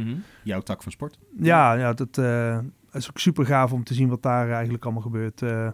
[0.44, 1.20] Jouw tak van sport?
[1.40, 2.18] Ja, ja dat
[2.92, 5.42] is ook super gaaf om te zien wat daar eigenlijk allemaal gebeurt.
[5.42, 5.70] Eh,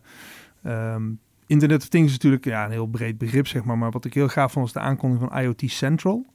[0.64, 1.12] ehm,
[1.48, 3.78] Internet of Things is natuurlijk ja, een heel breed begrip, zeg maar.
[3.78, 6.26] Maar wat ik heel gaaf vond, was de aankondiging van IoT Central.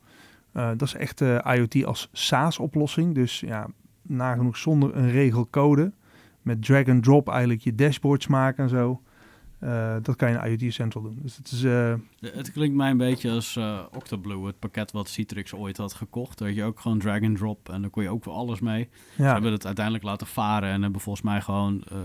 [0.52, 3.14] Dat is echt IoT als SaaS-oplossing.
[3.14, 3.66] Dus ja,
[4.02, 5.92] nagenoeg zonder een regelcode.
[6.42, 9.02] Met drag and drop eigenlijk je dashboards maken en zo.
[9.58, 11.18] Eh, dat kan je in IoT Central doen.
[11.22, 11.64] Dus het is...
[11.64, 15.94] eh, Het klinkt mij een beetje als eh, Octoblue, het pakket wat Citrix ooit had
[15.94, 16.38] gekocht.
[16.38, 18.60] Daar had je ook gewoon drag and drop en daar kon je ook voor alles
[18.60, 18.88] mee.
[19.16, 21.96] Ze ja, hebben het uiteindelijk laten varen en hebben volgens mij gewoon eh,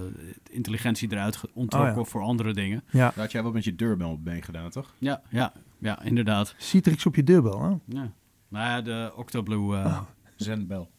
[0.51, 2.03] intelligentie eruit ontrokken Oh ja.
[2.03, 2.83] voor andere dingen.
[2.91, 2.99] ja.
[2.99, 4.93] Daar had jij wat met je deurbel mee gedaan, toch?
[4.97, 6.55] Ja, ja, ja, inderdaad.
[6.57, 7.69] Citrix op je deurbel, hè?
[7.99, 8.11] Ja.
[8.47, 9.75] Nou ja, de Octoblue.
[9.75, 9.99] eh,
[10.35, 10.89] Zendbel.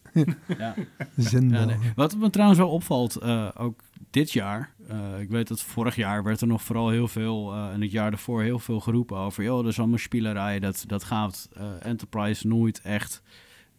[0.59, 0.75] Ja.
[1.31, 1.77] Ja, nee.
[1.95, 4.75] Wat me trouwens wel opvalt, eh, ook dit jaar.
[4.89, 7.91] eh, ik weet dat vorig jaar werd er nog vooral heel veel, eh en het
[7.91, 9.45] jaar daarvoor heel veel geroepen over.
[9.45, 11.49] joh, dat is allemaal spielerij, dat, dat gaat
[11.81, 13.23] Enterprise nooit echt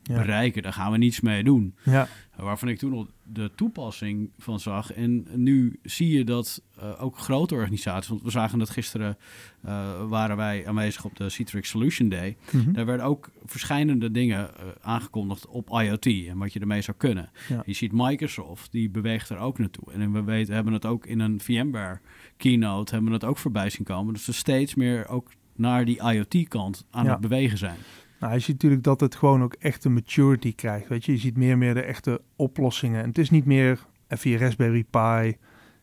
[0.07, 0.15] Ja.
[0.19, 0.63] bereiken.
[0.63, 1.75] Daar gaan we niets mee doen.
[1.83, 4.91] Ja, Waarvan ik toen al de toepassing van zag.
[4.93, 9.17] En nu zie je dat eh, ook grote organisaties, want we zagen dat gisteren,
[9.61, 12.37] eh, waren wij aanwezig op de Citrix Solution Day.
[12.51, 12.71] mhm.
[12.71, 17.29] Daar werden ook verschillende dingen eh, aangekondigd op IoT en wat je ermee zou kunnen.
[17.49, 17.63] Ja.
[17.65, 19.91] Je ziet Microsoft, die beweegt er ook naartoe.
[19.93, 21.99] En we weten, hebben het ook in een VMware
[22.37, 24.13] keynote, hebben we het ook voorbij zien komen.
[24.13, 27.11] Dus we steeds meer ook naar die IoT-kant aan Ja.
[27.11, 27.77] het bewegen zijn.
[28.19, 30.87] Nou, je ziet natuurlijk dat het gewoon ook echt een maturity krijgt.
[30.87, 33.01] Weet je, je ziet meer en meer de echte oplossingen.
[33.01, 35.37] En het is niet meer even je Raspberry Pi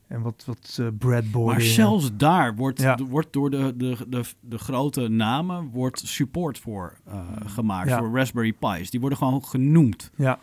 [0.08, 1.56] en wat, wat uh, breadboarding.
[1.58, 2.96] Maar zelfs daar wordt, Ja.
[3.08, 7.98] wordt door de, de, de, de grote namen wordt support voor eh, gemaakt, Ja.
[7.98, 8.90] voor Raspberry Pi's.
[8.90, 10.10] Die worden gewoon genoemd.
[10.16, 10.38] Ja,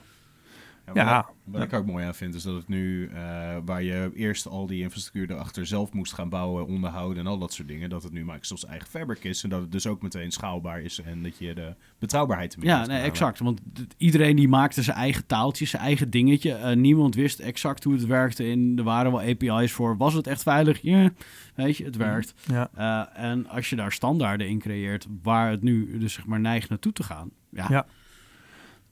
[0.95, 1.15] Ja, Ja.
[1.15, 4.47] Wat, wat ik ook mooi aan vind, is dat het nu, eh, waar je eerst
[4.47, 8.03] al die infrastructuur erachter zelf moest gaan bouwen, onderhouden en al dat soort dingen, dat
[8.03, 11.23] het nu Microsoft's eigen fabric is en dat het dus ook meteen schaalbaar is en
[11.23, 13.39] dat je de betrouwbaarheid ermee Ja, nee, exact.
[13.39, 13.61] Want
[13.97, 16.53] iedereen die maakte zijn eigen taaltje, zijn eigen dingetje.
[16.53, 18.43] Eh, niemand wist exact hoe het werkte.
[18.43, 19.97] En er waren wel API's voor.
[19.97, 20.81] Was het echt veilig?
[20.81, 21.09] Ja,
[21.55, 22.33] weet je, het werkt.
[22.45, 26.39] ja, Eh, en als je daar standaarden in creëert, waar het nu dus zeg maar
[26.39, 27.29] neigt naartoe te gaan.
[27.51, 27.85] Ja, Ja.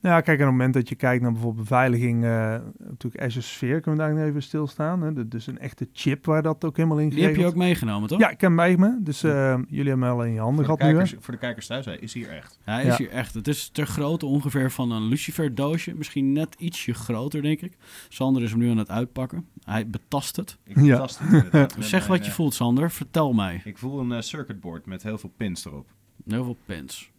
[0.00, 3.80] Ja, kijk, aan het moment dat je kijkt naar bijvoorbeeld beveiliging, eh, natuurlijk Azure Sphere,
[3.80, 5.02] kunnen we daar even stilstaan.
[5.02, 5.12] Hè?
[5.12, 8.08] Dat- Dus een echte chip waar dat ook helemaal in die heb je ook meegenomen,
[8.08, 8.18] toch?
[8.18, 8.98] Ja, ik heb hem bij me.
[9.00, 11.16] Dus eh, jullie hebben hem al in je handen Voor de, gehad nu.
[11.20, 12.58] voor de kijkers thuis, hij is hier echt.
[12.64, 12.96] Hij is Ja.
[12.96, 13.34] hier echt.
[13.34, 15.94] Het is ter grootte ongeveer van een Lucifer doosje.
[15.94, 17.76] Misschien net ietsje groter, denk ik.
[18.08, 19.46] Sander is hem nu aan het uitpakken.
[19.64, 20.58] Hij betast het.
[20.64, 20.82] Ik Ja.
[20.82, 21.18] betast
[21.50, 22.90] het zeg wat je eh, voelt, Sander.
[22.90, 23.60] Vertel mij.
[23.64, 25.86] Ik voel een circuitboard met heel veel pins erop.
[26.26, 27.10] Heel veel pins.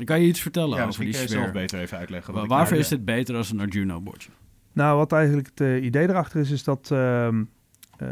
[0.00, 1.28] Ik kan je iets vertellen Ja, over die sfeer.
[1.28, 2.34] zelf beter even uitleggen.
[2.34, 4.30] Wa- Waarvoor is dit beter als een Arduino-bordje?
[4.72, 7.42] Nou, wat eigenlijk het eh, idee erachter is, is dat ehm,
[7.96, 8.08] eh,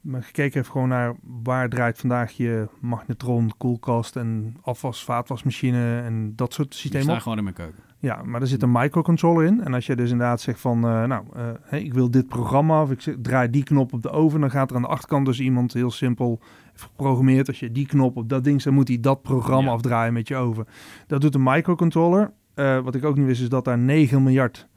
[0.00, 6.32] men gekeken heeft gewoon naar waar draait vandaag je magnetron, koelkast en afwas, vaatwasmachine en
[6.36, 7.20] dat soort systemen op.
[7.20, 7.84] gewoon in mijn keuken.
[7.98, 9.64] Ja, maar er zit een microcontroller in.
[9.64, 12.82] En als je dus inderdaad zegt van, eh, nou, eh, hey, ik wil dit programma
[12.82, 15.26] of ik zeg- draai die knop op de oven, dan gaat er aan de achterkant
[15.26, 16.40] dus iemand heel simpel
[16.80, 17.48] geprogrammeerd.
[17.48, 19.74] Als je die knop op dat ding zet, moet hij dat programma Ja.
[19.76, 20.66] afdraaien met je oven.
[21.06, 22.32] Dat doet een microcontroller.
[22.54, 24.68] Eh, wat ik ook niet wist is dat daar 9 miljard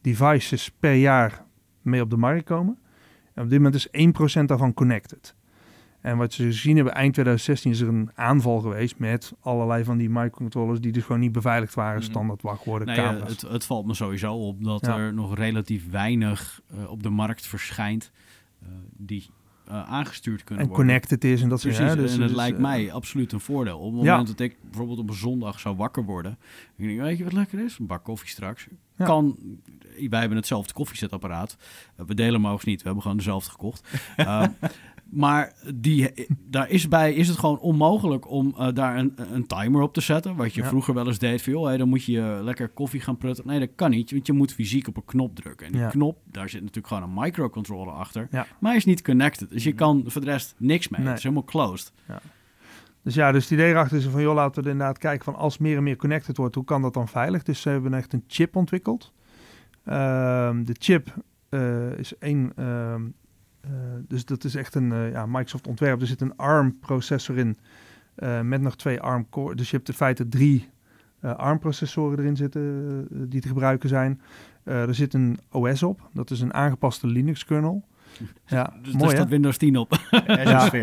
[0.00, 1.44] devices per jaar
[1.82, 2.78] mee op de markt komen.
[3.34, 5.34] En op dit moment is 1% daarvan connected.
[6.00, 9.96] En wat ze gezien hebben, eind 2016 is er een aanval geweest met allerlei van
[9.98, 12.00] die microcontrollers die dus gewoon niet beveiligd waren.
[12.00, 12.10] Mhm.
[12.10, 13.30] Standaard wachtwoorden, Nee, eh, camera's.
[13.30, 14.98] het, het valt me sowieso op dat Ja.
[14.98, 18.10] er nog relatief weinig eh, op de markt verschijnt
[18.62, 19.30] eh, die
[19.70, 20.86] eh, aangestuurd kunnen en worden.
[20.86, 23.32] connected is en dat soort Precies, ja, dus, en het dus, lijkt eh, mij absoluut
[23.32, 23.78] een voordeel.
[23.78, 24.10] Op het Ja.
[24.10, 26.38] moment dat ik bijvoorbeeld op een zondag zou wakker worden...
[26.76, 27.78] en ik denk, weet je wat lekker is?
[27.78, 28.66] Een bak koffie straks.
[28.96, 29.04] Ja.
[29.04, 29.36] Kan,
[30.08, 31.56] wij hebben hetzelfde koffiezetapparaat.
[32.00, 33.88] Uh, we delen hem niet, we hebben gewoon dezelfde gekocht.
[35.10, 36.10] Maar die,
[36.50, 40.00] daar is bij is het gewoon onmogelijk om uh, daar een, een timer op te
[40.00, 40.36] zetten.
[40.36, 40.68] Wat je Ja.
[40.68, 41.42] vroeger wel eens deed.
[41.42, 43.46] Van, joh, hey, dan moet je lekker koffie gaan prutten.
[43.46, 45.66] Nee, dat kan niet, want je moet fysiek op een knop drukken.
[45.66, 45.88] En die Ja.
[45.88, 48.28] knop, daar zit natuurlijk gewoon een microcontroller achter.
[48.30, 48.46] Ja.
[48.60, 49.50] Maar hij is niet connected.
[49.50, 51.00] Dus je kan voor de rest niks mee.
[51.00, 51.08] Nee.
[51.08, 51.92] Het is helemaal closed.
[53.02, 55.58] Dus ja, dus het idee erachter is van, joh, laten we inderdaad kijken van als
[55.58, 57.42] meer en meer connected wordt, hoe kan dat dan veilig?
[57.42, 59.12] Dus ze hebben echt een chip ontwikkeld.
[59.84, 61.14] Ehm, de chip
[61.48, 63.00] eh, is één, ehm, eh,
[64.08, 66.00] dus dat is echt een eh, ja, Microsoft ontwerp.
[66.00, 67.58] Er zit een ARM-processor in
[68.14, 69.54] eh, met nog twee ARM-core.
[69.54, 70.68] Dus je hebt in feite drie
[71.20, 72.62] eh, ARM-processoren erin zitten
[73.12, 74.20] eh, die te gebruiken zijn.
[74.64, 77.84] Eh, er zit een OS op, dat is een aangepaste Linux-kernel.
[78.46, 79.90] Ja, Dus mooi staat Windows 10 op.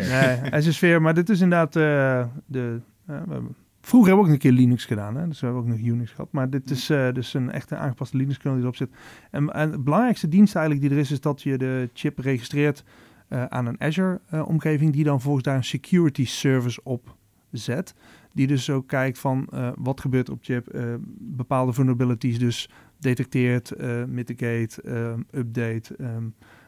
[0.03, 2.79] Nee, Azure Sphere, maar dit is inderdaad eh, de...
[3.05, 3.55] eh, we hebben-
[3.87, 5.27] vroeger hebben we ook een keer Linux gedaan, hè?
[5.27, 6.31] dus we hebben ook nog Unix gehad.
[6.31, 8.89] Maar dit is eh, dus een echte aangepaste Linux-kernel die erop zit.
[9.31, 12.83] En, en de belangrijkste dienst eigenlijk die er is, is dat je de chip registreert
[13.27, 17.15] eh, aan een Azure-omgeving, die dan volgens daar een security service op
[17.51, 17.95] zet.
[18.33, 22.69] Die dus ook kijkt van eh, wat gebeurt op chip, eh, bepaalde vulnerabilities dus
[22.99, 26.23] detecteert, eh, mitigate, eh, update, ehm,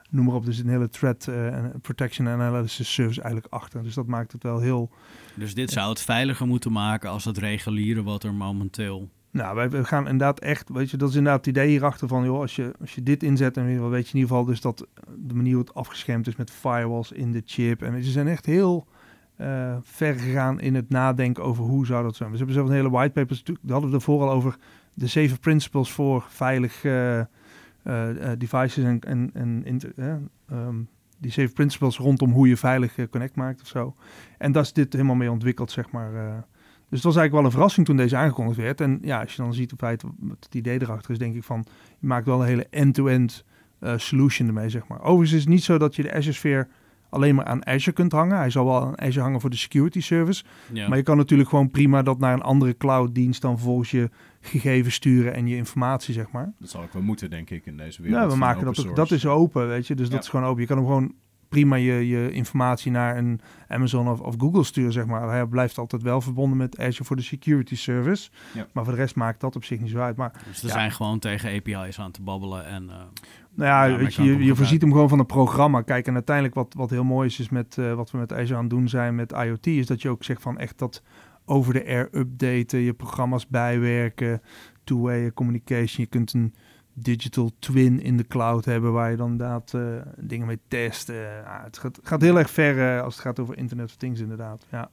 [0.09, 0.45] noem maar op.
[0.45, 3.83] Dus een hele threat eh, en protection analysis service eigenlijk achter.
[3.83, 4.89] Dus dat maakt het wel heel...
[5.33, 9.09] Dus dit zou het veiliger moeten maken als het reguliere wat er momenteel...
[9.31, 12.23] Nou, wij we gaan inderdaad echt, weet je, dat is inderdaad het idee hierachter van,
[12.23, 14.29] joh, als je, als je dit inzet, en weet je wel, weet je in ieder
[14.29, 17.81] geval dus dat de manier hoe het afgeschermd is met firewalls in de chip.
[17.81, 18.87] En ze zijn echt heel
[19.35, 22.31] eh, ver gegaan in het nadenken over hoe zou dat zijn.
[22.31, 24.57] We hebben zelf een hele whitepaper, daar hadden we ervoor al over
[24.93, 27.21] de zeven principles voor veilig eh,
[28.37, 30.15] devices en, en, en eh,
[30.49, 30.75] ehm,
[31.19, 33.95] die zeven principles rondom hoe je veilig eh, connect maakt of zo.
[34.37, 36.15] En daar is dit helemaal mee ontwikkeld, zeg maar.
[36.15, 36.33] eh.
[36.89, 38.81] dus het was eigenlijk wel een verrassing toen deze aangekondigd werd.
[38.81, 41.43] En ja, als je dan ziet op feit wat het idee erachter is, denk ik
[41.43, 41.65] van,
[41.99, 43.45] je maakt wel een hele end-to-end
[43.79, 45.01] eh, solution ermee, zeg maar.
[45.01, 46.67] Overigens is het niet zo dat je de Azure Sphere
[47.09, 48.37] alleen maar aan Azure kunt hangen.
[48.37, 50.43] Hij zal wel aan Azure hangen voor de security service.
[50.73, 50.87] Ja.
[50.87, 54.09] Maar je kan natuurlijk gewoon prima dat naar een andere cloud dienst dan volgens je
[54.41, 56.53] gegevens sturen en je informatie, zeg maar.
[56.59, 58.21] Dat zal ook wel moeten, denk ik, in deze wereld.
[58.23, 58.95] Ja, we maken dat ook.
[58.95, 59.95] Dat is open, weet je.
[59.95, 60.13] Dus Ja.
[60.13, 60.61] dat is gewoon open.
[60.61, 61.13] Je kan hem gewoon
[61.49, 65.29] prima je, je informatie naar een Amazon of, of Google sturen, zeg maar.
[65.29, 68.29] Hij blijft altijd wel verbonden met Azure voor de security service.
[68.53, 68.67] Ja.
[68.73, 70.15] Maar voor de rest maakt dat op zich niet zo uit.
[70.15, 70.73] Maar Dus er Ja.
[70.73, 72.89] zijn gewoon tegen API's aan te babbelen en...
[72.89, 72.95] eh,
[73.59, 75.81] nou ja, weet je je, voorziet hem gewoon van een programma.
[75.81, 78.55] Kijk, en uiteindelijk wat, wat heel mooi is, is met eh, wat we met Azure
[78.55, 81.03] aan het doen zijn met IoT, is dat je ook zegt van echt dat
[81.45, 84.41] over de air updaten, je programma's bijwerken,
[84.83, 86.03] two-way communication.
[86.03, 86.53] Je kunt een
[86.93, 89.81] digital twin in de cloud hebben waar je dan inderdaad eh,
[90.17, 91.09] dingen mee test.
[91.09, 94.19] Eh, ja, het gaat, gaat heel erg ver als het gaat over Internet of Things
[94.19, 94.65] inderdaad.
[94.71, 94.89] Ja.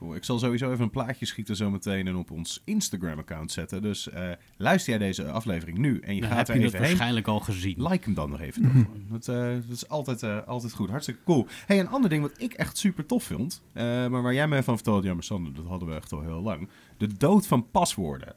[0.00, 0.14] Cool.
[0.14, 3.82] Ik zal sowieso even een plaatje schieten zometeen en op ons Instagram-account zetten.
[3.82, 6.68] Dus eh, luister jij deze aflevering nu en je dan gaat heb er je het
[6.74, 6.88] even heen.
[6.88, 7.82] waarschijnlijk al gezien.
[7.88, 8.62] Like hem dan nog even.
[8.66, 8.84] Mhm.
[9.10, 10.90] dat, eh, dat is altijd, eh, altijd goed.
[10.90, 11.46] Hartstikke cool.
[11.66, 14.62] hey, een ander ding wat ik echt super tof vind, eh, maar waar jij mij
[14.62, 16.68] van vertelde, jammer Sander, dat hadden we echt al heel lang.
[16.96, 18.34] De dood van paswoorden.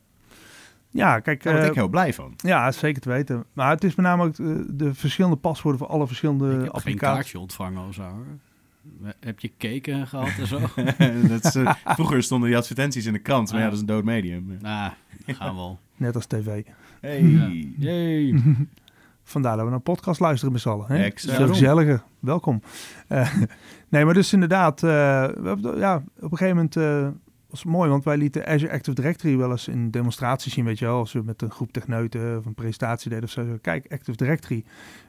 [0.90, 1.44] ja, kijk.
[1.44, 2.34] Daar word eh, ik heel blij van.
[2.38, 3.46] ja, zeker te weten.
[3.54, 6.60] Maar het is met name ook de, de verschillende paswoorden voor alle verschillende ik heb
[6.62, 7.16] geen applicaties.
[7.16, 8.02] kaartje ontvangen of zo.
[8.02, 8.26] hoor.
[9.20, 10.60] Heb je cake gehad en zo?
[11.28, 13.86] dat is, eh, vroeger stonden die advertenties in de krant, maar ja, dat is een
[13.86, 14.58] dood medium.
[14.62, 14.92] nou,
[15.26, 15.80] gaan we wel.
[15.96, 16.64] Net als tv.
[17.02, 17.24] Hey.
[17.24, 17.50] Ja.
[17.78, 18.42] Yay.
[19.24, 20.86] Vandaar dat we naar een podcast luisteren met z'n allen.
[20.88, 21.04] Hè?
[21.04, 21.38] Exact.
[21.38, 22.02] Zo gezellige.
[22.20, 22.62] Welkom.
[23.08, 23.36] Eh,
[23.90, 27.08] nee, maar dus inderdaad, eh, we hebben, ja, op een gegeven moment eh,
[27.54, 30.86] was mooi, want wij lieten Azure Active Directory wel eens in demonstraties zien, weet je
[30.86, 33.58] wel, als we met een groep techneuten of een presentatie deden of zo.
[33.62, 34.64] Kijk, Active Directory.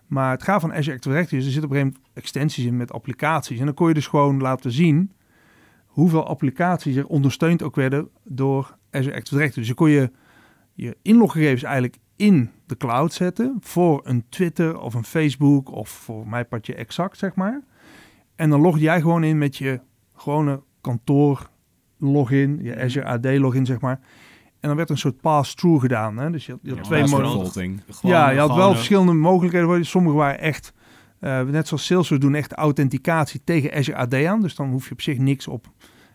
[0.06, 2.64] Maar het gaat van Azure Active Directory, dus er zitten op een gegeven moment extensies
[2.64, 3.58] in met applicaties.
[3.58, 5.12] En dan kon je dus gewoon laten zien
[5.86, 9.60] hoeveel applicaties er ondersteund ook werden door Azure Active Directory.
[9.60, 10.10] Dus je kon je,
[10.72, 16.28] je inloggegevens eigenlijk in de cloud zetten voor een Twitter of een Facebook of voor
[16.28, 17.62] mij partje exact, zeg maar.
[18.36, 19.80] En dan log jij gewoon in met je
[20.14, 21.52] gewone kantoor
[21.98, 24.00] login, je Azure AD login, zeg maar.
[24.60, 26.16] En dan werd een soort pass-through gedaan.
[26.16, 26.30] Hè?
[26.30, 27.82] Dus je had, je had Ja, twee mogelijkheden.
[28.02, 29.86] Ja, je had wel eh, verschillende mogelijkheden.
[29.86, 30.72] Sommige waren echt,
[31.20, 34.40] eh, net zoals Salesforce doen, echt authenticatie tegen Azure AD aan.
[34.40, 35.66] Dus dan hoef je op zich niks op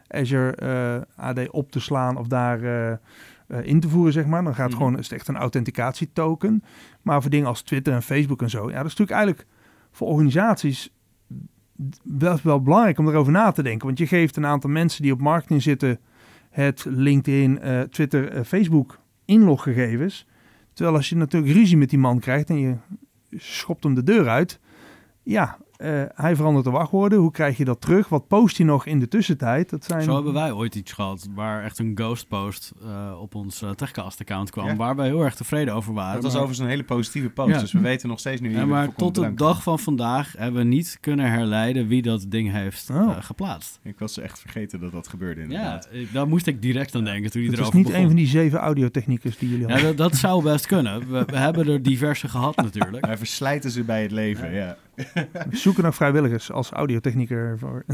[0.08, 2.60] Azure eh, AD op te slaan of daar
[3.62, 4.44] in te voeren, zeg maar.
[4.44, 4.84] Dan gaat het Mhm.
[4.84, 6.64] gewoon, is het echt een authenticatietoken.
[7.02, 9.48] Maar voor dingen als Twitter en Facebook en zo, ja, dat is natuurlijk eigenlijk
[9.92, 10.94] voor organisaties
[12.04, 13.88] wel, wel belangrijk om erover na te denken.
[13.88, 16.00] Want je geeft een aantal mensen die op marketing zitten
[16.50, 20.26] het LinkedIn, eh, Twitter, eh, Facebook inloggegevens.
[20.74, 22.76] Terwijl als je natuurlijk ruzie met die man krijgt en je
[23.36, 24.60] schopt hem de deur uit.
[25.24, 27.20] Ja, eh, hij verandert de wachtwoorden.
[27.20, 28.10] Hoe krijg je dat terug?
[28.10, 29.70] Wat post hij nog in de tussentijd?
[29.70, 30.02] Dat zijn...
[30.02, 33.70] Zo hebben wij ooit iets gehad waar echt een ghost post eh, op ons eh,
[33.70, 34.66] Techcast-account kwam.
[34.68, 34.76] Ja.
[34.76, 36.14] Waar wij heel erg tevreden over waren.
[36.14, 37.54] Dat was maar- overigens een hele positieve post.
[37.54, 37.60] Ja.
[37.60, 38.50] Dus we weten nog steeds nu...
[38.50, 42.26] wie Ja, maar tot de dag van vandaag hebben we niet kunnen herleiden wie dat
[42.30, 43.16] ding heeft Oh.
[43.20, 43.80] geplaatst.
[43.84, 45.88] Ik was echt vergeten dat dat gebeurde Ja, inderdaad.
[45.92, 48.28] ik- daar moest ik direct aan denken toen hij Het is niet een van die
[48.28, 49.96] zeven audiotechniekers die jullie Ja, hadden.
[49.96, 51.12] dat, dat zou best kunnen.
[51.12, 53.06] We, we hebben er diverse gehad natuurlijk.
[53.10, 54.78] Wij verslijten ze bij het leven, ja.
[55.50, 57.60] We zoeken naar vrijwilligers als audiotechnieker.
[57.60, 57.86] Voor...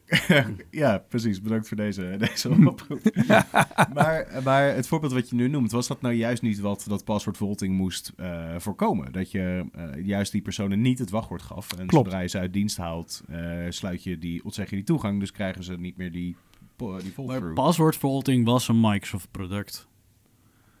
[0.70, 1.40] ja, precies.
[1.40, 3.00] Bedankt voor deze, deze oproep.
[3.94, 7.04] maar, maar het voorbeeld wat je nu noemt, was dat nou juist niet wat dat
[7.04, 9.12] paswoordvaulting moest eh, voorkomen?
[9.12, 11.72] Dat je eh, juist die personen niet het wachtwoord gaf.
[11.72, 12.04] En Klopt.
[12.04, 15.20] zodra je ze uit dienst haalt, eh, sluit je die, ontzeg je die toegang.
[15.20, 16.36] Dus krijgen ze niet meer die,
[16.76, 17.12] die
[17.54, 19.90] Maar vaulting was een Microsoft product.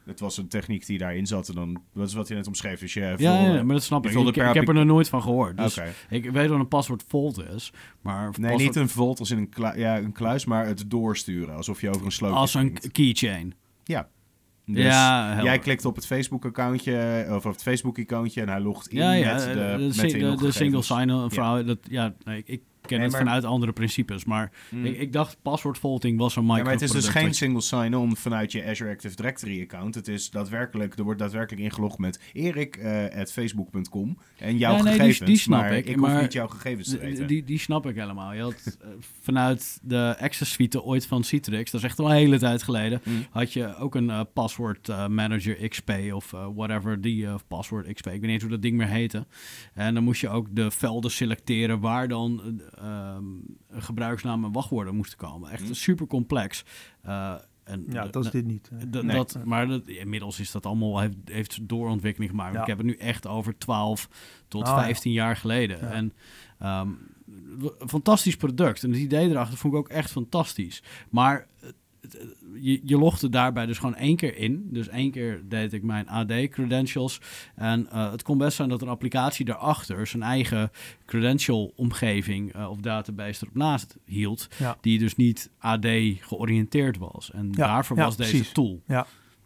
[0.04, 1.48] Het was een techniek die daarin zat.
[1.48, 2.80] En dan, dat is wat je net omschreef.
[2.80, 4.12] Dus je Ja, vulde- ja, maar dat snap ik.
[4.12, 5.56] vulde Ik, heb er nog nooit van gehoord.
[5.56, 5.78] Dus
[6.10, 7.72] ik weet wat een paswoord vault is.
[8.00, 11.56] Maar Nee, niet een vault als in een, klu- ja, een kluis, maar het doorsturen.
[11.56, 13.54] Alsof je over een slootje als een keychain.
[13.84, 14.08] Ja.
[14.66, 18.98] Dus ja, jij klikt op het Facebook-accountje, of op het Facebook-icoontje en hij logt in
[18.98, 21.62] Ja, ja, met de, de, met de, de single sign-on Ja.
[21.62, 22.60] Dat, ja, nee, ik
[22.92, 24.24] ken Nee, het vanuit andere principes.
[24.24, 24.84] Maar Mm.
[24.84, 27.60] ik, ik dacht password vaulting was een Ja, Microsoft maar het is dus geen single
[27.60, 29.94] sign-on vanuit je Azure Active Directory account.
[29.94, 35.18] Het is daadwerkelijk, er wordt daadwerkelijk ingelogd met erik.facebook.com en jouw Ja, nee, gegevens.
[35.28, 37.26] die snap maar ik, ik hoef niet jouw gegevens te weten.
[37.26, 38.32] die, die snap ik helemaal.
[38.34, 38.88] Je had eh,
[39.22, 43.00] vanuit de Access Suite ooit van Citrix, dat is echt al een hele tijd geleden,
[43.04, 43.26] Mm.
[43.30, 47.92] had je ook een eh password eh, manager XP of eh, whatever, die eh, password
[47.92, 48.06] XP.
[48.06, 49.26] Ik weet niet hoe dat ding meer heette.
[49.74, 53.24] En dan moest je ook de velden selecteren waar dan ehm,
[53.70, 55.50] gebruiksnaam en wachtwoorden moesten komen.
[55.50, 55.74] Echt Mm.
[55.74, 56.64] super complex.
[57.02, 58.70] Eh, en Ja, dat is dit niet.
[58.88, 59.16] dat, Nee.
[59.16, 62.54] dat, maar dat, inmiddels is dat allemaal, heeft, heeft doorontwikkeling gemaakt.
[62.54, 62.60] Ja.
[62.60, 64.08] Ik heb het nu echt over 12
[64.48, 64.82] tot Ah, ja.
[64.82, 65.78] 15 jaar geleden.
[65.78, 65.86] Ja.
[65.90, 66.12] En
[66.58, 66.88] ehm,
[67.78, 68.82] een fantastisch product.
[68.84, 70.82] En het idee erachter vond ik ook echt fantastisch.
[71.10, 71.46] Maar
[72.54, 74.68] je, je logde daarbij dus gewoon één keer in.
[74.70, 77.20] Dus één keer deed ik mijn AD-credentials.
[77.54, 80.70] En eh, het kon best zijn dat een applicatie daarachter zijn eigen
[81.06, 84.48] credential-omgeving eh, of database erop naast hield.
[84.58, 84.76] Ja.
[84.80, 85.86] Die dus niet AD
[86.20, 87.30] georiënteerd was.
[87.32, 88.52] En Ja, daarvoor ja, was deze precies.
[88.52, 88.82] tool.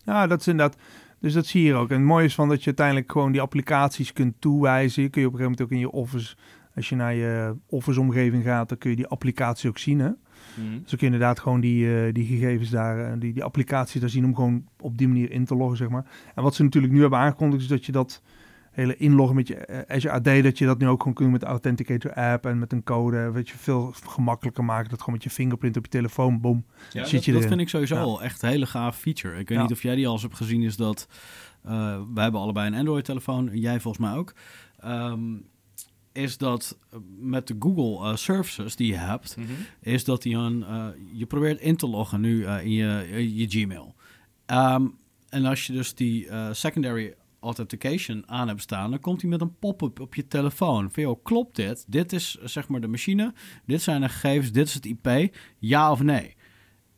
[0.04, 0.76] Ja, dat is inderdaad.
[1.20, 1.88] Dus dat zie je hier ook.
[1.88, 5.10] En het mooie is van dat je uiteindelijk gewoon die applicaties kunt toewijzen.
[5.10, 6.36] Kun je op een gegeven moment ook in je Office,
[6.74, 9.98] als je naar je Office-omgeving gaat, dan kun je die applicatie ook zien.
[9.98, 10.10] Hè?
[10.56, 10.82] Mhm.
[10.82, 14.24] Dus ook inderdaad gewoon die, eh, die gegevens daar, eh, die, die applicatie daar zien
[14.24, 16.06] om gewoon op die manier in te loggen, zeg maar.
[16.34, 18.22] En wat ze natuurlijk nu hebben aangekondigd is dat je dat
[18.70, 21.40] hele inloggen met je eh, Azure AD, dat je dat nu ook gewoon kunt met
[21.40, 24.90] de Authenticator app en met een code, weet je, veel gemakkelijker maken.
[24.90, 26.64] Dat gewoon met je fingerprint op je telefoon, boom.
[26.92, 27.48] Ja, zit dat, je dat erin.
[27.48, 28.00] vind ik sowieso Ja.
[28.00, 29.38] al echt een hele gaaf feature.
[29.38, 29.62] Ik weet Ja.
[29.62, 31.08] niet of jij die al eens hebt gezien, is dat...
[31.64, 34.34] eh we hebben allebei een Android-telefoon, jij volgens mij ook.
[34.78, 35.20] Ehm,
[36.16, 39.46] is dat eh, met de Google eh, services die je hebt, Mhm.
[39.80, 43.94] is dat die een, eh, je probeert in te loggen nu in je, je Gmail.
[44.46, 44.86] Ehm,
[45.28, 49.58] en als je dus die secondary authentication aan hebt staan, dan komt hij met een
[49.58, 50.90] pop-up op je telefoon.
[50.92, 51.84] Van, joh, klopt dit?
[51.88, 53.34] Dit is zeg maar de machine,
[53.66, 56.34] dit zijn de gegevens, dit is het IP, ja of nee?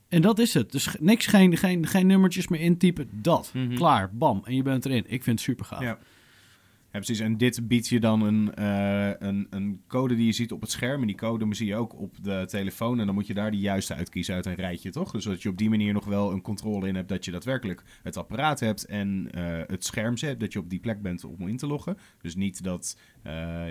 [0.08, 0.72] En dat is het.
[0.72, 3.50] Dus niks, geen, geen, geen nummertjes meer intypen, dat.
[3.54, 3.74] Mhm.
[3.74, 4.40] Klaar, bam.
[4.44, 5.04] En je bent erin.
[5.06, 5.82] Ik vind het super gaaf.
[5.82, 5.98] Ja.
[6.92, 7.20] Ja, precies.
[7.20, 10.70] En dit biedt je dan een, eh, een, een code die je ziet op het
[10.70, 11.00] scherm.
[11.00, 13.00] En die code zie je ook op de telefoon.
[13.00, 15.10] En dan moet je daar de juiste uitkiezen uit een rijtje, toch?
[15.10, 17.82] Dus dat je op die manier nog wel een controle in hebt dat je daadwerkelijk
[18.02, 20.40] het apparaat hebt en eh, het scherm zet.
[20.40, 21.98] Dat je op die plek bent om in te loggen.
[22.20, 22.96] Dus niet dat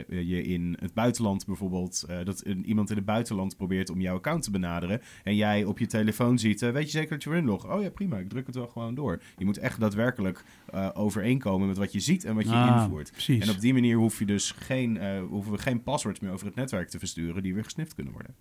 [0.07, 4.15] je in het buitenland bijvoorbeeld, eh, dat een, iemand in het buitenland probeert om jouw
[4.15, 5.01] account te benaderen.
[5.23, 7.65] En jij op je telefoon ziet, eh, weet je zeker dat je erin logt?
[7.65, 9.21] Oh ja, prima, ik druk het wel gewoon door.
[9.37, 12.81] Je moet echt daadwerkelijk eh, overeenkomen met wat je ziet en wat je Ah.
[12.83, 13.11] invoert.
[13.11, 13.47] Precies.
[13.47, 16.45] En op die manier hoef je dus geen, eh, hoeven we geen passwords meer over
[16.45, 18.35] het netwerk te versturen die weer gesnift kunnen worden.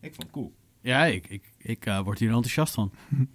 [0.00, 0.54] Ik vond het cool.
[0.80, 2.92] Ja, ik, ik, ik eh, word hier enthousiast van.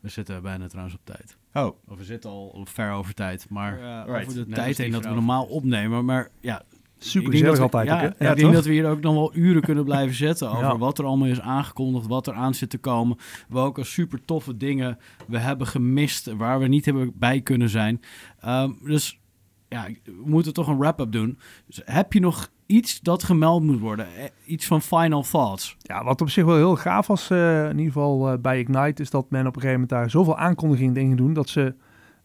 [0.00, 1.36] We zitten bijna trouwens op tijd.
[1.54, 3.46] Oh, Of we zitten al ver over tijd.
[3.50, 4.08] Maar Right.
[4.22, 6.04] over de Net tijd heen dat we normaal opnemen.
[6.04, 6.62] Maar ja,
[6.98, 8.24] Super ik denk gezellig dat we- altijd Ja, ook, hè?
[8.24, 8.36] ja, ik toch?
[8.36, 10.78] denk dat we hier ook nog wel uren kunnen blijven zetten over Ja.
[10.78, 13.16] wat er allemaal is aangekondigd, wat er aan zit te komen,
[13.48, 18.00] welke super toffe dingen we hebben gemist, waar we niet hebben bij kunnen zijn.
[18.40, 19.20] Ehm, dus
[19.68, 21.38] ja, we moeten toch een wrap-up doen.
[21.66, 24.06] Dus heb je nog iets dat gemeld moet worden?
[24.06, 25.76] Eh, Iets van final thoughts?
[25.78, 29.02] Ja, wat op zich wel heel gaaf was, eh, in ieder geval eh, bij Ignite,
[29.02, 31.74] is dat men op een gegeven moment daar zoveel aankondigingen dingen doen, dat ze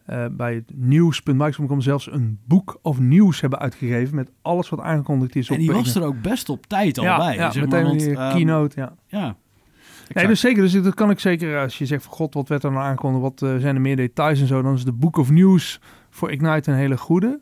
[0.06, 5.36] eh, bij het nieuws.microsoft.com zelfs een boek of nieuws hebben uitgegeven met alles wat aangekondigd
[5.36, 5.48] is.
[5.48, 7.34] En op die was er ook best op tijd al ja, bij.
[7.34, 8.94] Ja, zeg meteen maar, want, die ehm, keynote, ja.
[9.06, 9.36] Ja,
[10.12, 10.62] Nee, dus zeker.
[10.62, 13.22] Dus dat kan ik zeker, als je zegt van god, wat werd er nou aangekondigd,
[13.22, 15.80] wat zijn er meer details en zo, dan is de Book of News
[16.10, 17.40] voor Ignite een hele goede.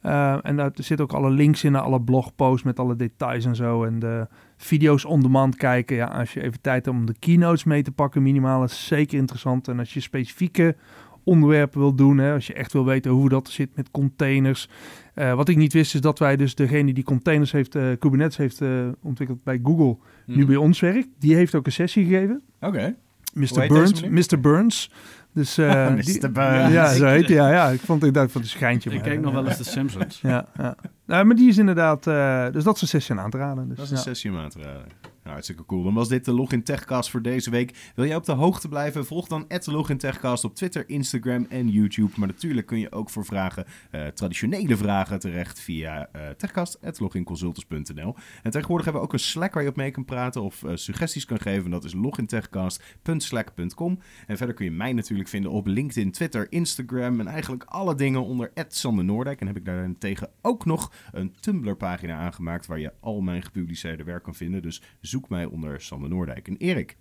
[0.00, 3.56] Eh, en daar zitten ook alle links in naar alle blogposts met alle details en
[3.56, 3.84] zo.
[3.84, 4.26] En de
[4.56, 5.96] video's on demand kijken.
[5.96, 9.18] Ja, als je even tijd hebt om de keynotes mee te pakken, minimaal, is zeker
[9.18, 9.68] interessant.
[9.68, 10.76] En als je specifieke
[11.24, 14.68] onderwerpen wil doen, hè, als je echt wil weten hoe dat zit met containers.
[15.14, 18.36] Eh, wat ik niet wist is dat wij dus degene die containers heeft, eh, Kubernetes
[18.36, 18.62] heeft
[19.02, 19.96] ontwikkeld bij Google,
[20.26, 20.38] Mhm.
[20.38, 21.08] nu bij ons werkt.
[21.18, 22.42] Die heeft ook een sessie gegeven.
[22.60, 22.94] oké.
[23.34, 23.66] Mr.
[23.68, 24.02] Burns.
[24.08, 24.40] Mr.
[24.40, 24.90] Burns.
[25.34, 26.72] Dus, eh, die- Burns.
[26.72, 27.36] Ja, zo heet hij.
[27.36, 28.90] Ja, ja, ik vond het inderdaad van een schijntje.
[28.90, 30.20] ik maar, kijk eh, nog wel eens de Simpsons.
[30.20, 30.74] Ja, ja.
[31.06, 32.06] Nou, maar die is inderdaad...
[32.06, 33.68] eh, dus dat is een sessie aan te raden.
[33.68, 34.02] Dus, Dat is een ja.
[34.02, 34.84] sessie aan te raden.
[35.22, 35.82] Nou, hartstikke cool.
[35.82, 37.92] Dan was dit de Login Techcast voor deze week.
[37.94, 39.06] Wil jij op de hoogte blijven?
[39.06, 42.12] Volg dan Login Techcast op Twitter, Instagram en YouTube.
[42.16, 48.14] Maar natuurlijk kun je ook voor vragen, eh, traditionele vragen, terecht via eh techcast.loginconsultants.nl.
[48.42, 50.72] En tegenwoordig hebben we ook een Slack waar je op mee kan praten of eh,
[50.74, 51.64] suggesties kan geven.
[51.64, 53.98] En dat is logintechcast.slack.com.
[54.26, 58.24] En verder kun je mij natuurlijk vinden op LinkedIn, Twitter, Instagram en eigenlijk alle dingen
[58.24, 59.40] onder Sander Noordijk.
[59.40, 64.04] En heb ik daarentegen ook nog een Tumblr pagina aangemaakt waar je al mijn gepubliceerde
[64.04, 64.62] werk kan vinden.
[64.62, 66.48] Dus zoek mij onder Sander Noordijk.
[66.48, 66.96] En Erik,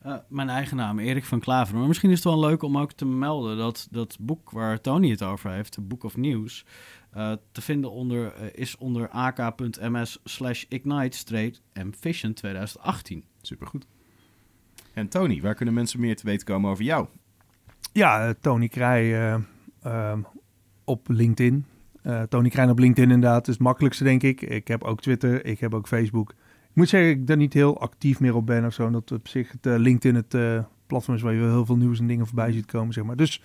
[0.00, 1.76] Eh, mijn eigen naam, Erik van Klaver.
[1.78, 5.10] Maar misschien is het wel leuk om ook te melden dat dat boek waar Tony
[5.10, 6.64] het over heeft, de Book of News,
[7.10, 13.24] eh, te vinden onder, eh, is onder ak.ms slash ignite-ambition 2018.
[13.42, 13.86] supergoed.
[14.94, 17.06] En Tony, waar kunnen mensen meer te weten komen over jou?
[17.92, 19.40] Ja, Tony Krij eh,
[19.82, 20.20] ehm,
[20.84, 21.64] op LinkedIn.
[22.02, 24.40] Eh, Tony Krij op LinkedIn inderdaad is het makkelijkste, denk ik.
[24.40, 26.34] Ik heb ook Twitter, ik heb ook Facebook.
[26.70, 28.90] Ik moet zeggen ik daar niet heel actief meer op ben of zo.
[28.90, 31.98] Dat op zich het, eh, LinkedIn het eh, platform is waar je heel veel nieuws
[31.98, 33.16] en dingen voorbij ziet komen, zeg maar.
[33.16, 33.42] Dus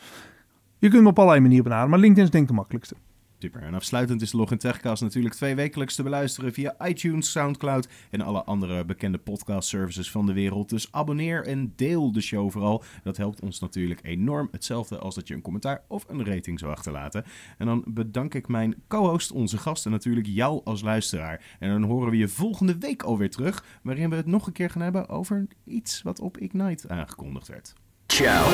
[0.78, 1.91] je kunt me op allerlei manieren benaderen.
[1.91, 2.95] Maar LinkedIn is denk ik de makkelijkste.
[3.39, 3.61] Super.
[3.61, 8.21] En afsluitend is de Login Techcast natuurlijk twee wekelijks te beluisteren via iTunes, Soundcloud en
[8.21, 10.69] alle andere bekende podcast services van de wereld.
[10.69, 12.83] Dus abonneer en deel de show vooral.
[13.03, 14.47] Dat helpt ons natuurlijk enorm.
[14.51, 17.25] Hetzelfde als dat je een commentaar of een rating zou achterlaten.
[17.57, 21.55] En dan bedank ik mijn co-host, onze gast en natuurlijk jou als luisteraar.
[21.59, 24.69] En dan horen we je volgende week alweer terug, waarin we het nog een keer
[24.69, 27.73] gaan hebben over iets wat op Ignite aangekondigd werd.
[28.07, 28.45] Ciao.